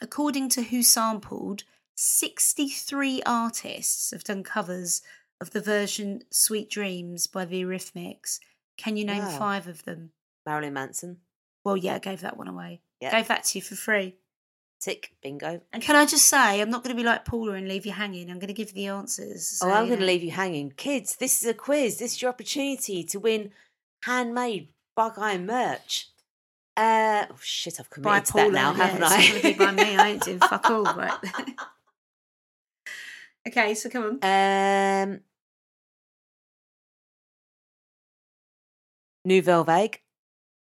[0.00, 1.62] according to WhoSampled,
[1.94, 5.02] 63 artists have done covers
[5.40, 8.40] of the version Sweet Dreams by the Eurythmics.
[8.76, 9.38] Can you name Wow.
[9.38, 10.12] five of them?
[10.46, 11.20] Marilyn Manson.
[11.62, 12.80] Well, yeah, I gave that one away.
[13.00, 13.10] Yeah.
[13.12, 14.16] Gave that to you for free.
[14.80, 15.12] Tick.
[15.22, 15.60] Bingo.
[15.72, 17.92] And can I just say, I'm not going to be like Paula and leave you
[17.92, 18.30] hanging.
[18.30, 19.46] I'm going to give you the answers.
[19.46, 20.70] So, oh, I'm going to leave you hanging.
[20.70, 21.98] Kids, this is a quiz.
[21.98, 23.50] This is your opportunity to win
[24.04, 26.08] handmade Bug Eye merch.
[26.76, 28.44] Uh, oh, shit, I've by committed to Paula.
[28.44, 29.16] that now, yeah, haven't it's I?
[29.16, 29.96] not going to be by me.
[29.98, 31.18] I ain't doing fuck all, right?
[33.48, 35.08] okay, so come on.
[35.12, 35.20] Um,
[39.24, 40.00] Nouvelle Vague,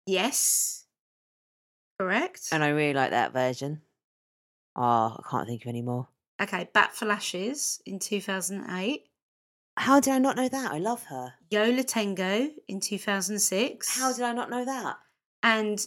[0.07, 0.85] Yes.
[1.99, 2.49] Correct.
[2.51, 3.81] and I really like that version.
[4.75, 6.07] Oh, I can't think of any more.
[6.41, 9.03] Okay, Bat for Lashes in 2008.
[9.77, 10.71] How did I not know that?
[10.71, 11.33] I love her.
[11.49, 13.99] Yo La Tengo in 2006.
[13.99, 14.97] How did I not know that?
[15.43, 15.85] And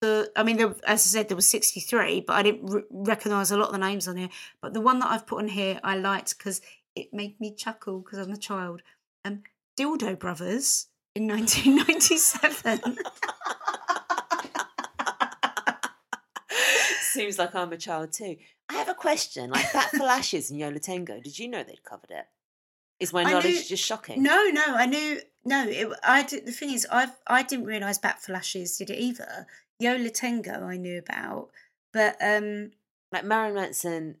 [0.00, 3.50] the, I mean, there, as I said, there was 63, but I didn't r- recognise
[3.50, 4.28] a lot of the names on here.
[4.62, 6.60] But the one that I've put on here, I liked because
[6.94, 8.82] it made me chuckle because I'm a child.
[9.24, 9.42] Um,
[9.78, 12.98] Dildo Brothers in 1997.
[17.12, 18.36] Seems like I'm a child too.
[18.68, 19.50] I have a question.
[19.50, 22.26] Like Bat for Lashes and Yo La Tengo, did you know they'd covered it?
[23.00, 24.22] Is my I knowledge knew- just shocking?
[24.22, 25.20] No, no, I knew.
[25.44, 28.90] No, it, I did, the thing is, I I didn't realise Bat for Lashes did
[28.90, 29.46] it either.
[29.80, 31.50] Yo La Tengo I knew about,
[31.92, 32.72] but um,
[33.12, 34.16] Like Marilyn Manson.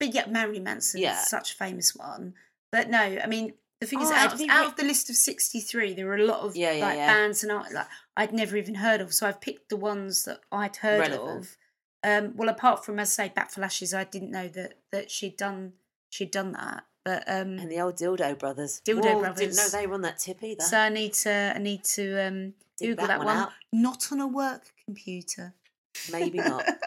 [0.00, 1.18] but yeah, Marilyn Manson, Yeah.
[1.18, 2.34] such a famous one.
[2.72, 5.08] But no, I mean, the thing is, Oh, out, I'd out re- of the list
[5.10, 7.86] of sixty three, there were a lot of Yeah, yeah, like bands and art like
[8.16, 9.12] I'd never even heard of.
[9.14, 11.40] So I've picked the ones that I'd heard Relevant.
[11.40, 11.56] of.
[12.04, 15.10] Um, well, apart from as I say, Bat for Lashes, I didn't know that that
[15.10, 15.72] she'd done
[16.10, 16.84] she'd done that.
[17.04, 18.82] But um, And the old Dildo Brothers.
[18.84, 19.40] Dildo Whoa, Brothers.
[19.40, 20.62] Didn't know they were on that tip either.
[20.62, 23.48] So I need to I need to um, Dig Google that that, one one.
[23.72, 25.54] Not on a work computer.
[26.12, 26.64] Maybe not.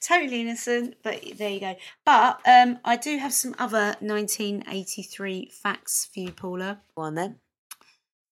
[0.00, 1.76] totally innocent, but there you go.
[2.04, 6.80] But um, I do have some other 1983 facts for you, Paula.
[6.96, 7.36] Go on then.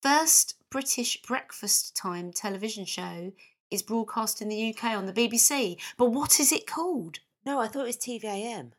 [0.02, 3.32] First British breakfast time television show
[3.70, 5.76] is broadcast in the UK on the BBC.
[5.96, 7.18] But what is it called?
[7.44, 8.72] No, I thought it was TVAM.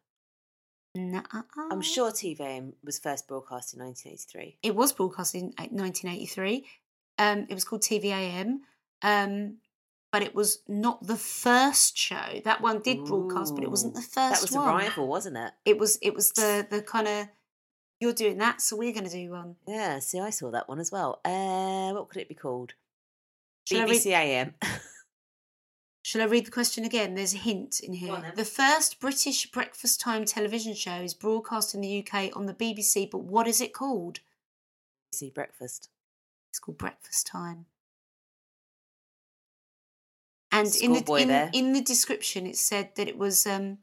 [0.96, 1.42] Nuh-uh.
[1.72, 4.58] I'm sure TVAM was first broadcast in 1983.
[4.64, 6.66] it was broadcast in 1983.
[7.20, 8.60] Um, it was called TVAM.
[9.02, 9.58] Um,
[10.12, 12.42] but it was not the first show.
[12.44, 14.68] That one did broadcast, but it wasn't the first That was one.
[14.68, 15.52] rival, wasn't it?
[15.66, 17.28] It was it was the the kind of
[18.00, 19.58] you're doing that, so we're going to do one.
[19.68, 21.20] Yeah, see, I saw that one as well.
[21.24, 22.74] Uh, what could it be called?
[23.70, 24.54] Shall I read- AM.
[26.02, 27.14] Shall I read the question again?
[27.14, 28.34] There's a hint in here.
[28.36, 33.12] The first British breakfast time television show is broadcast in the UK on the BBC,
[33.12, 34.22] but what is it called?
[35.14, 35.90] BBC Breakfast.
[36.50, 37.68] It's called Breakfast Time.
[40.52, 43.78] And in the in, in the description, it said that it was um,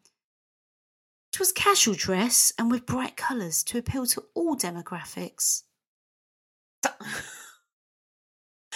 [1.32, 5.62] it was casual dress and with bright colours to appeal to all demographics.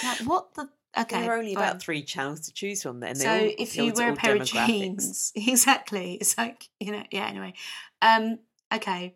[0.02, 0.70] Now, what the?
[0.98, 1.62] Okay, there are only fine.
[1.64, 3.14] about three channels to choose from then.
[3.14, 7.26] So all if you wear a pair of jeans, exactly, it's like you know, yeah.
[7.26, 7.54] Anyway,
[8.02, 8.38] um,
[8.74, 9.14] okay.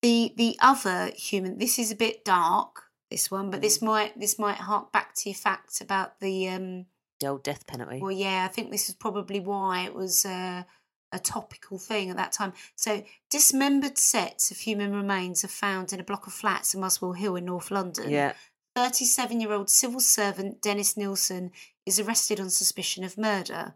[0.00, 1.58] The the other human.
[1.58, 2.84] This is a bit dark.
[3.10, 3.62] This one, but Mm.
[3.62, 6.86] this might this might hark back to your fact about the um.
[7.20, 8.00] The old death penalty.
[8.00, 10.64] Well, yeah, I think this is probably why it was uh,
[11.12, 12.52] a topical thing at that time.
[12.74, 17.12] So, dismembered sets of human remains are found in a block of flats in Muswell
[17.12, 18.10] Hill in North London.
[18.10, 18.32] yeah.
[18.74, 21.50] 37 year old civil servant Dennis Nilsen
[21.84, 23.74] is arrested on suspicion of murder.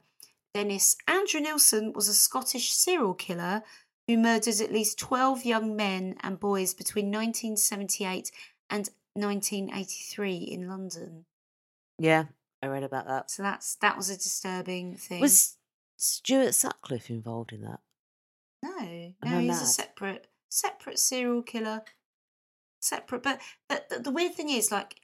[0.55, 3.63] Dennis Andrew Nilsen was a Scottish serial killer
[4.07, 8.31] who murdered at least 12 young men and boys between 1978
[8.71, 11.25] and 1983 in London.
[11.99, 12.27] Yeah,
[12.63, 13.31] I read about that.
[13.31, 15.21] So that's that was a disturbing thing.
[15.21, 15.57] Was
[15.97, 17.81] Stuart Sutcliffe involved in that?
[18.63, 21.83] no, no, he's a separate separate serial killer.
[22.87, 24.97] Separate, but the, the weird thing is like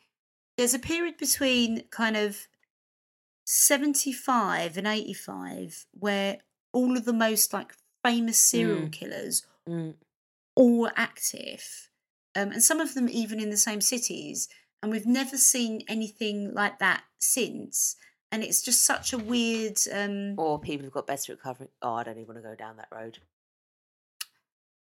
[0.57, 2.47] there's a period between kind of
[3.45, 6.39] 75 and 85 where
[6.73, 8.93] all of the most like famous serial Mm.
[8.93, 9.95] killers Mm.
[10.57, 11.89] all were active
[12.35, 14.49] um, and some of them even in the same cities
[14.83, 17.97] and we've never seen anything like that since
[18.31, 21.69] and it's just such a weird um Or people who've got better at covering.
[21.83, 23.19] Oh, I don't even want to go down that road.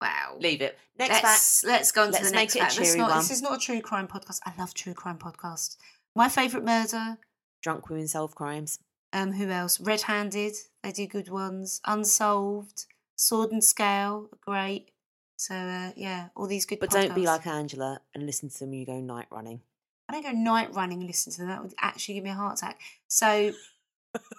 [0.01, 0.77] Wow Leave it.
[0.97, 1.71] Next let's, fact.
[1.71, 2.75] let's go on to Let's the make next it fact.
[2.75, 3.19] Cheery not- one.
[3.19, 4.39] This is not a true crime podcast.
[4.45, 5.77] I love true crime podcasts.
[6.15, 7.17] My favourite murder.
[7.61, 8.79] Drunk women solve crimes.
[9.13, 9.79] Um, who else?
[9.79, 10.55] Red Handed.
[10.83, 11.81] They do good ones.
[11.85, 12.85] Unsolved.
[13.15, 14.29] Sword and Scale.
[14.41, 14.91] Great.
[15.37, 16.79] So uh, yeah, all these good.
[16.79, 19.61] But don't be like Angela and listen to them you go night running.
[20.09, 21.47] I don't go night running and listen to them.
[21.47, 22.79] That would actually give me a heart attack.
[23.07, 23.51] So,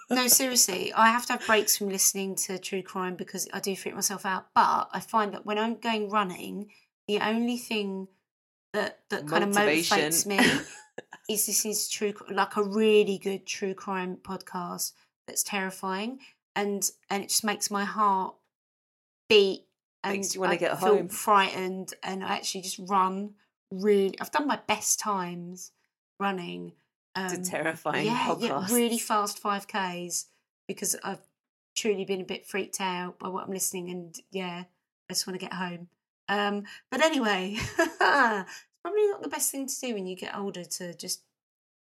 [0.09, 3.75] no, seriously, I have to have breaks from listening to true crime because I do
[3.75, 4.47] freak myself out.
[4.53, 6.71] But I find that when I'm going running,
[7.07, 8.07] the only thing
[8.73, 10.37] that that kind of motivates me
[11.29, 14.93] is this to true, like a really good true crime podcast
[15.27, 16.19] that's terrifying,
[16.55, 18.35] and and it just makes my heart
[19.29, 19.65] beat.
[20.03, 21.09] And Makes you wanna I get feel home.
[21.09, 23.35] frightened, and I actually just run.
[23.71, 25.71] Really, I've done my best times
[26.19, 26.73] running.
[27.15, 28.69] Um, It's a terrifying yeah, podcast.
[28.69, 30.27] yeah, really fast five k's
[30.67, 31.19] because I've
[31.75, 34.63] truly been a bit freaked out by what I'm listening, and yeah,
[35.09, 35.89] I just want to get home.
[36.29, 37.77] Um, but anyway, it's
[38.83, 41.23] probably not the best thing to do when you get older to just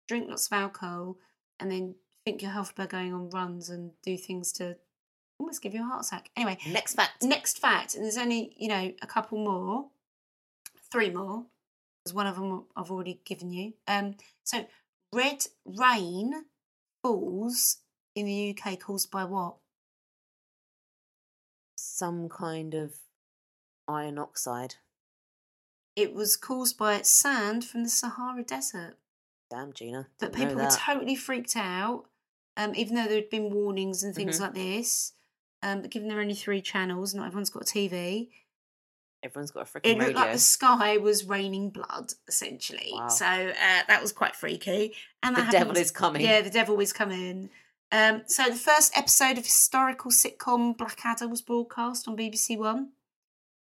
[0.08, 1.16] drink lots of alcohol
[1.60, 1.94] and then
[2.24, 4.76] think you're healthy by going on runs and do things to
[5.38, 6.30] almost give you a heart attack.
[6.36, 7.22] Anyway, Next fact.
[7.22, 9.86] next fact, and there's only you know a couple more,
[10.90, 11.44] three more,
[12.02, 13.74] because one of them I've already given you.
[13.86, 14.66] Um, so
[15.12, 16.44] red rain
[17.02, 17.78] falls
[18.14, 19.56] in the UK caused by what?
[21.76, 22.94] Some kind of
[23.88, 24.76] iron oxide.
[25.96, 28.96] It was caused by sand from the Sahara Desert.
[29.50, 30.06] Damn, Gina.
[30.18, 32.04] But people were totally freaked out,
[32.56, 34.40] um, even though there had been warnings and things Mhm.
[34.40, 35.14] like this.
[35.62, 38.30] Um, but given there are only three channels, not everyone's got a TV.
[39.22, 40.20] Everyone's got a freaking It looked radio.
[40.20, 42.90] like the sky was raining blood, essentially.
[42.92, 43.08] Wow.
[43.08, 43.52] So uh,
[43.86, 44.94] that was quite freaky.
[45.22, 46.22] And The devil is coming.
[46.22, 47.50] Yeah, the devil is coming.
[47.92, 52.90] Um, so the first episode of historical sitcom Blackadder was broadcast on BBC One.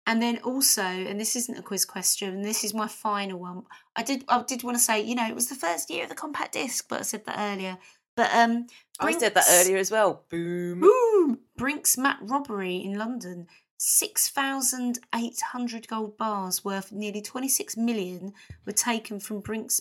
[0.07, 3.65] And then also, and this isn't a quiz question, this is my final one.
[3.95, 6.09] I did I did want to say, you know, it was the first year of
[6.09, 7.79] the compact disc, but I said that earlier.
[8.17, 8.67] But um
[8.99, 10.25] I said that earlier as well.
[10.29, 10.81] Boom.
[10.81, 11.39] Boom!
[11.57, 13.47] Brinks Mat robbery in London.
[13.83, 18.35] 6,800 gold bars worth nearly 26 million
[18.67, 19.81] were taken from Brinks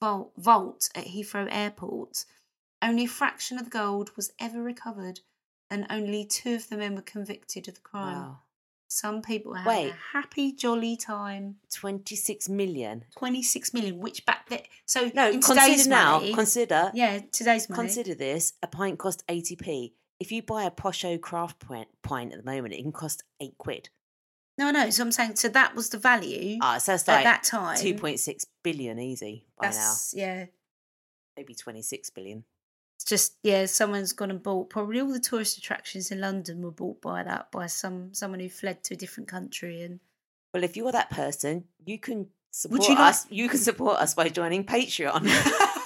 [0.00, 2.26] vault, vault at Heathrow Airport.
[2.82, 5.20] Only a fraction of the gold was ever recovered,
[5.70, 8.16] and only two of the men were convicted of the crime.
[8.16, 8.40] Wow.
[8.90, 9.90] Some people had Wait.
[9.92, 11.56] a happy, jolly time.
[11.74, 13.04] 26 million.
[13.16, 14.60] 26 million, which back then.
[14.86, 17.82] So, No, consider today's now, money, consider, yeah, today's money.
[17.82, 18.54] consider this.
[18.62, 19.92] A pint cost 80p.
[20.20, 21.64] If you buy a Posho craft
[22.02, 23.88] pint, at the moment, it can cost eight quid.
[24.58, 27.24] no, no, so I'm saying, so that was the value Ah, so that's at like
[27.24, 27.76] that time.
[27.76, 29.94] 2.6 billion easy by now.
[30.12, 30.46] Yeah.
[31.36, 32.44] maybe 26 billion.
[32.96, 34.70] It's just yeah, someone's gone and bought.
[34.70, 38.48] Probably all the tourist attractions in London were bought by that by some someone who
[38.48, 40.00] fled to a different country and
[40.52, 43.26] Well, if you're that person, you can support you like- us.
[43.30, 45.22] You can support us by joining Patreon.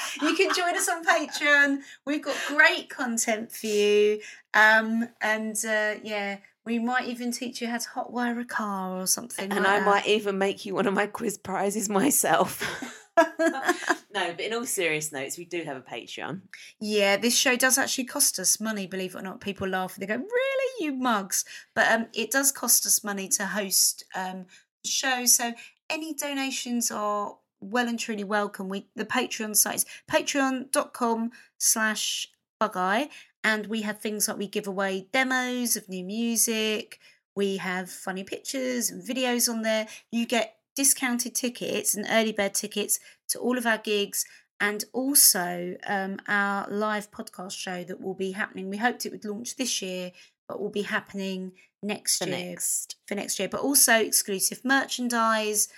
[0.22, 1.78] you can join us on Patreon.
[2.06, 4.20] We've got great content for you.
[4.54, 9.06] Um, and uh, yeah, we might even teach you how to hotwire a car or
[9.06, 9.50] something.
[9.50, 9.86] and like I that.
[9.86, 12.62] might even make you one of my quiz prizes myself.
[13.18, 16.40] no, but in all serious notes, we do have a Patreon.
[16.80, 19.40] Yeah, this show does actually cost us money, believe it or not.
[19.40, 19.96] People laugh.
[19.96, 21.44] They go, Really, you mugs?
[21.74, 24.46] But um, it does cost us money to host um,
[24.82, 25.26] the show.
[25.26, 25.52] So
[25.90, 28.68] any donations are well and truly welcome.
[28.68, 32.28] We The Patreon site is patreon.com slash
[32.60, 33.08] bugeye.
[33.44, 37.00] And we have things like we give away demos of new music.
[37.34, 39.88] We have funny pictures and videos on there.
[40.10, 44.24] You get discounted tickets and early bird tickets to all of our gigs
[44.60, 48.70] and also um, our live podcast show that will be happening.
[48.70, 50.12] We hoped it would launch this year,
[50.46, 51.52] but will be happening
[51.82, 52.96] next For year next.
[53.06, 53.48] for next year.
[53.48, 55.68] But also exclusive merchandise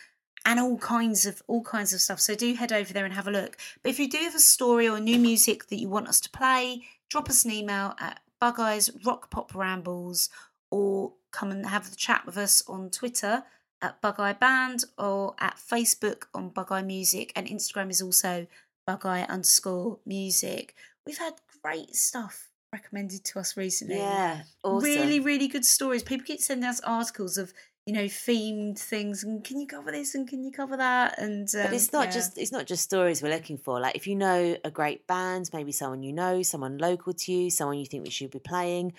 [0.44, 2.20] and all kinds of all kinds of stuff.
[2.20, 3.56] So do head over there and have a look.
[3.82, 6.30] But if you do have a story or new music that you want us to
[6.30, 10.28] play, drop us an email at Bug Eyes Rock Pop Rambles
[10.70, 13.44] or come and have the chat with us on Twitter
[13.80, 18.46] at Bug Eye Band or at Facebook on Bug Eye Music and Instagram is also
[18.86, 20.74] Bug Eye underscore music.
[21.06, 23.96] We've had great stuff recommended to us recently.
[23.96, 24.84] Yeah, awesome.
[24.84, 26.02] Really, really good stories.
[26.02, 27.54] People keep sending us articles of,
[27.86, 31.18] you know, themed things and can you cover this and can you cover that?
[31.18, 32.12] And um, But it's not yeah.
[32.12, 33.78] just it's not just stories we're looking for.
[33.78, 37.50] Like if you know a great band, maybe someone you know, someone local to you,
[37.50, 38.94] someone you think we should be playing,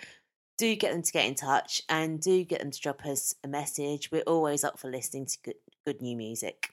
[0.58, 3.48] do get them to get in touch and do get them to drop us a
[3.48, 4.12] message.
[4.12, 5.56] We're always up for listening to good,
[5.86, 6.70] good new music.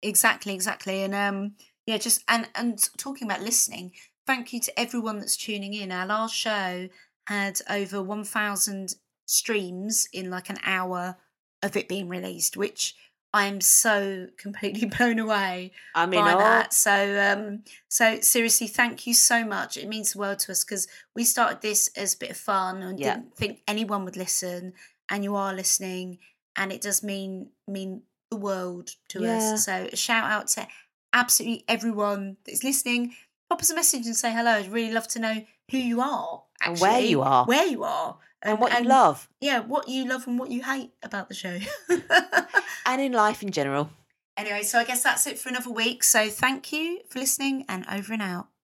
[0.00, 1.02] Exactly, exactly.
[1.02, 1.54] And um
[1.86, 3.92] yeah, just and and talking about listening,
[4.26, 5.90] thank you to everyone that's tuning in.
[5.90, 6.88] Our last show
[7.26, 8.94] had over 1000
[9.26, 11.16] streams in like an hour
[11.62, 12.94] of it being released, which
[13.34, 16.72] I'm so completely blown away I mean, by all, that.
[16.72, 19.76] So um so seriously, thank you so much.
[19.76, 22.82] It means the world to us because we started this as a bit of fun
[22.82, 23.14] and Yeah.
[23.16, 24.72] didn't think anyone would listen,
[25.10, 26.18] and you are listening,
[26.56, 29.36] and it does mean mean the world to Yeah.
[29.36, 29.64] us.
[29.64, 30.66] So a shout out to
[31.12, 33.14] absolutely everyone that's listening.
[33.48, 34.52] Pop us a message and say hello.
[34.52, 37.46] I'd really love to know who you are And where you are.
[37.46, 40.92] where you are, and what you love, Yeah, what you love and what you hate
[41.02, 41.58] about the show.
[42.86, 43.90] and in life in general.
[44.36, 46.04] Anyway, so I guess that's it for another week.
[46.04, 48.46] So thank you for listening and over and out.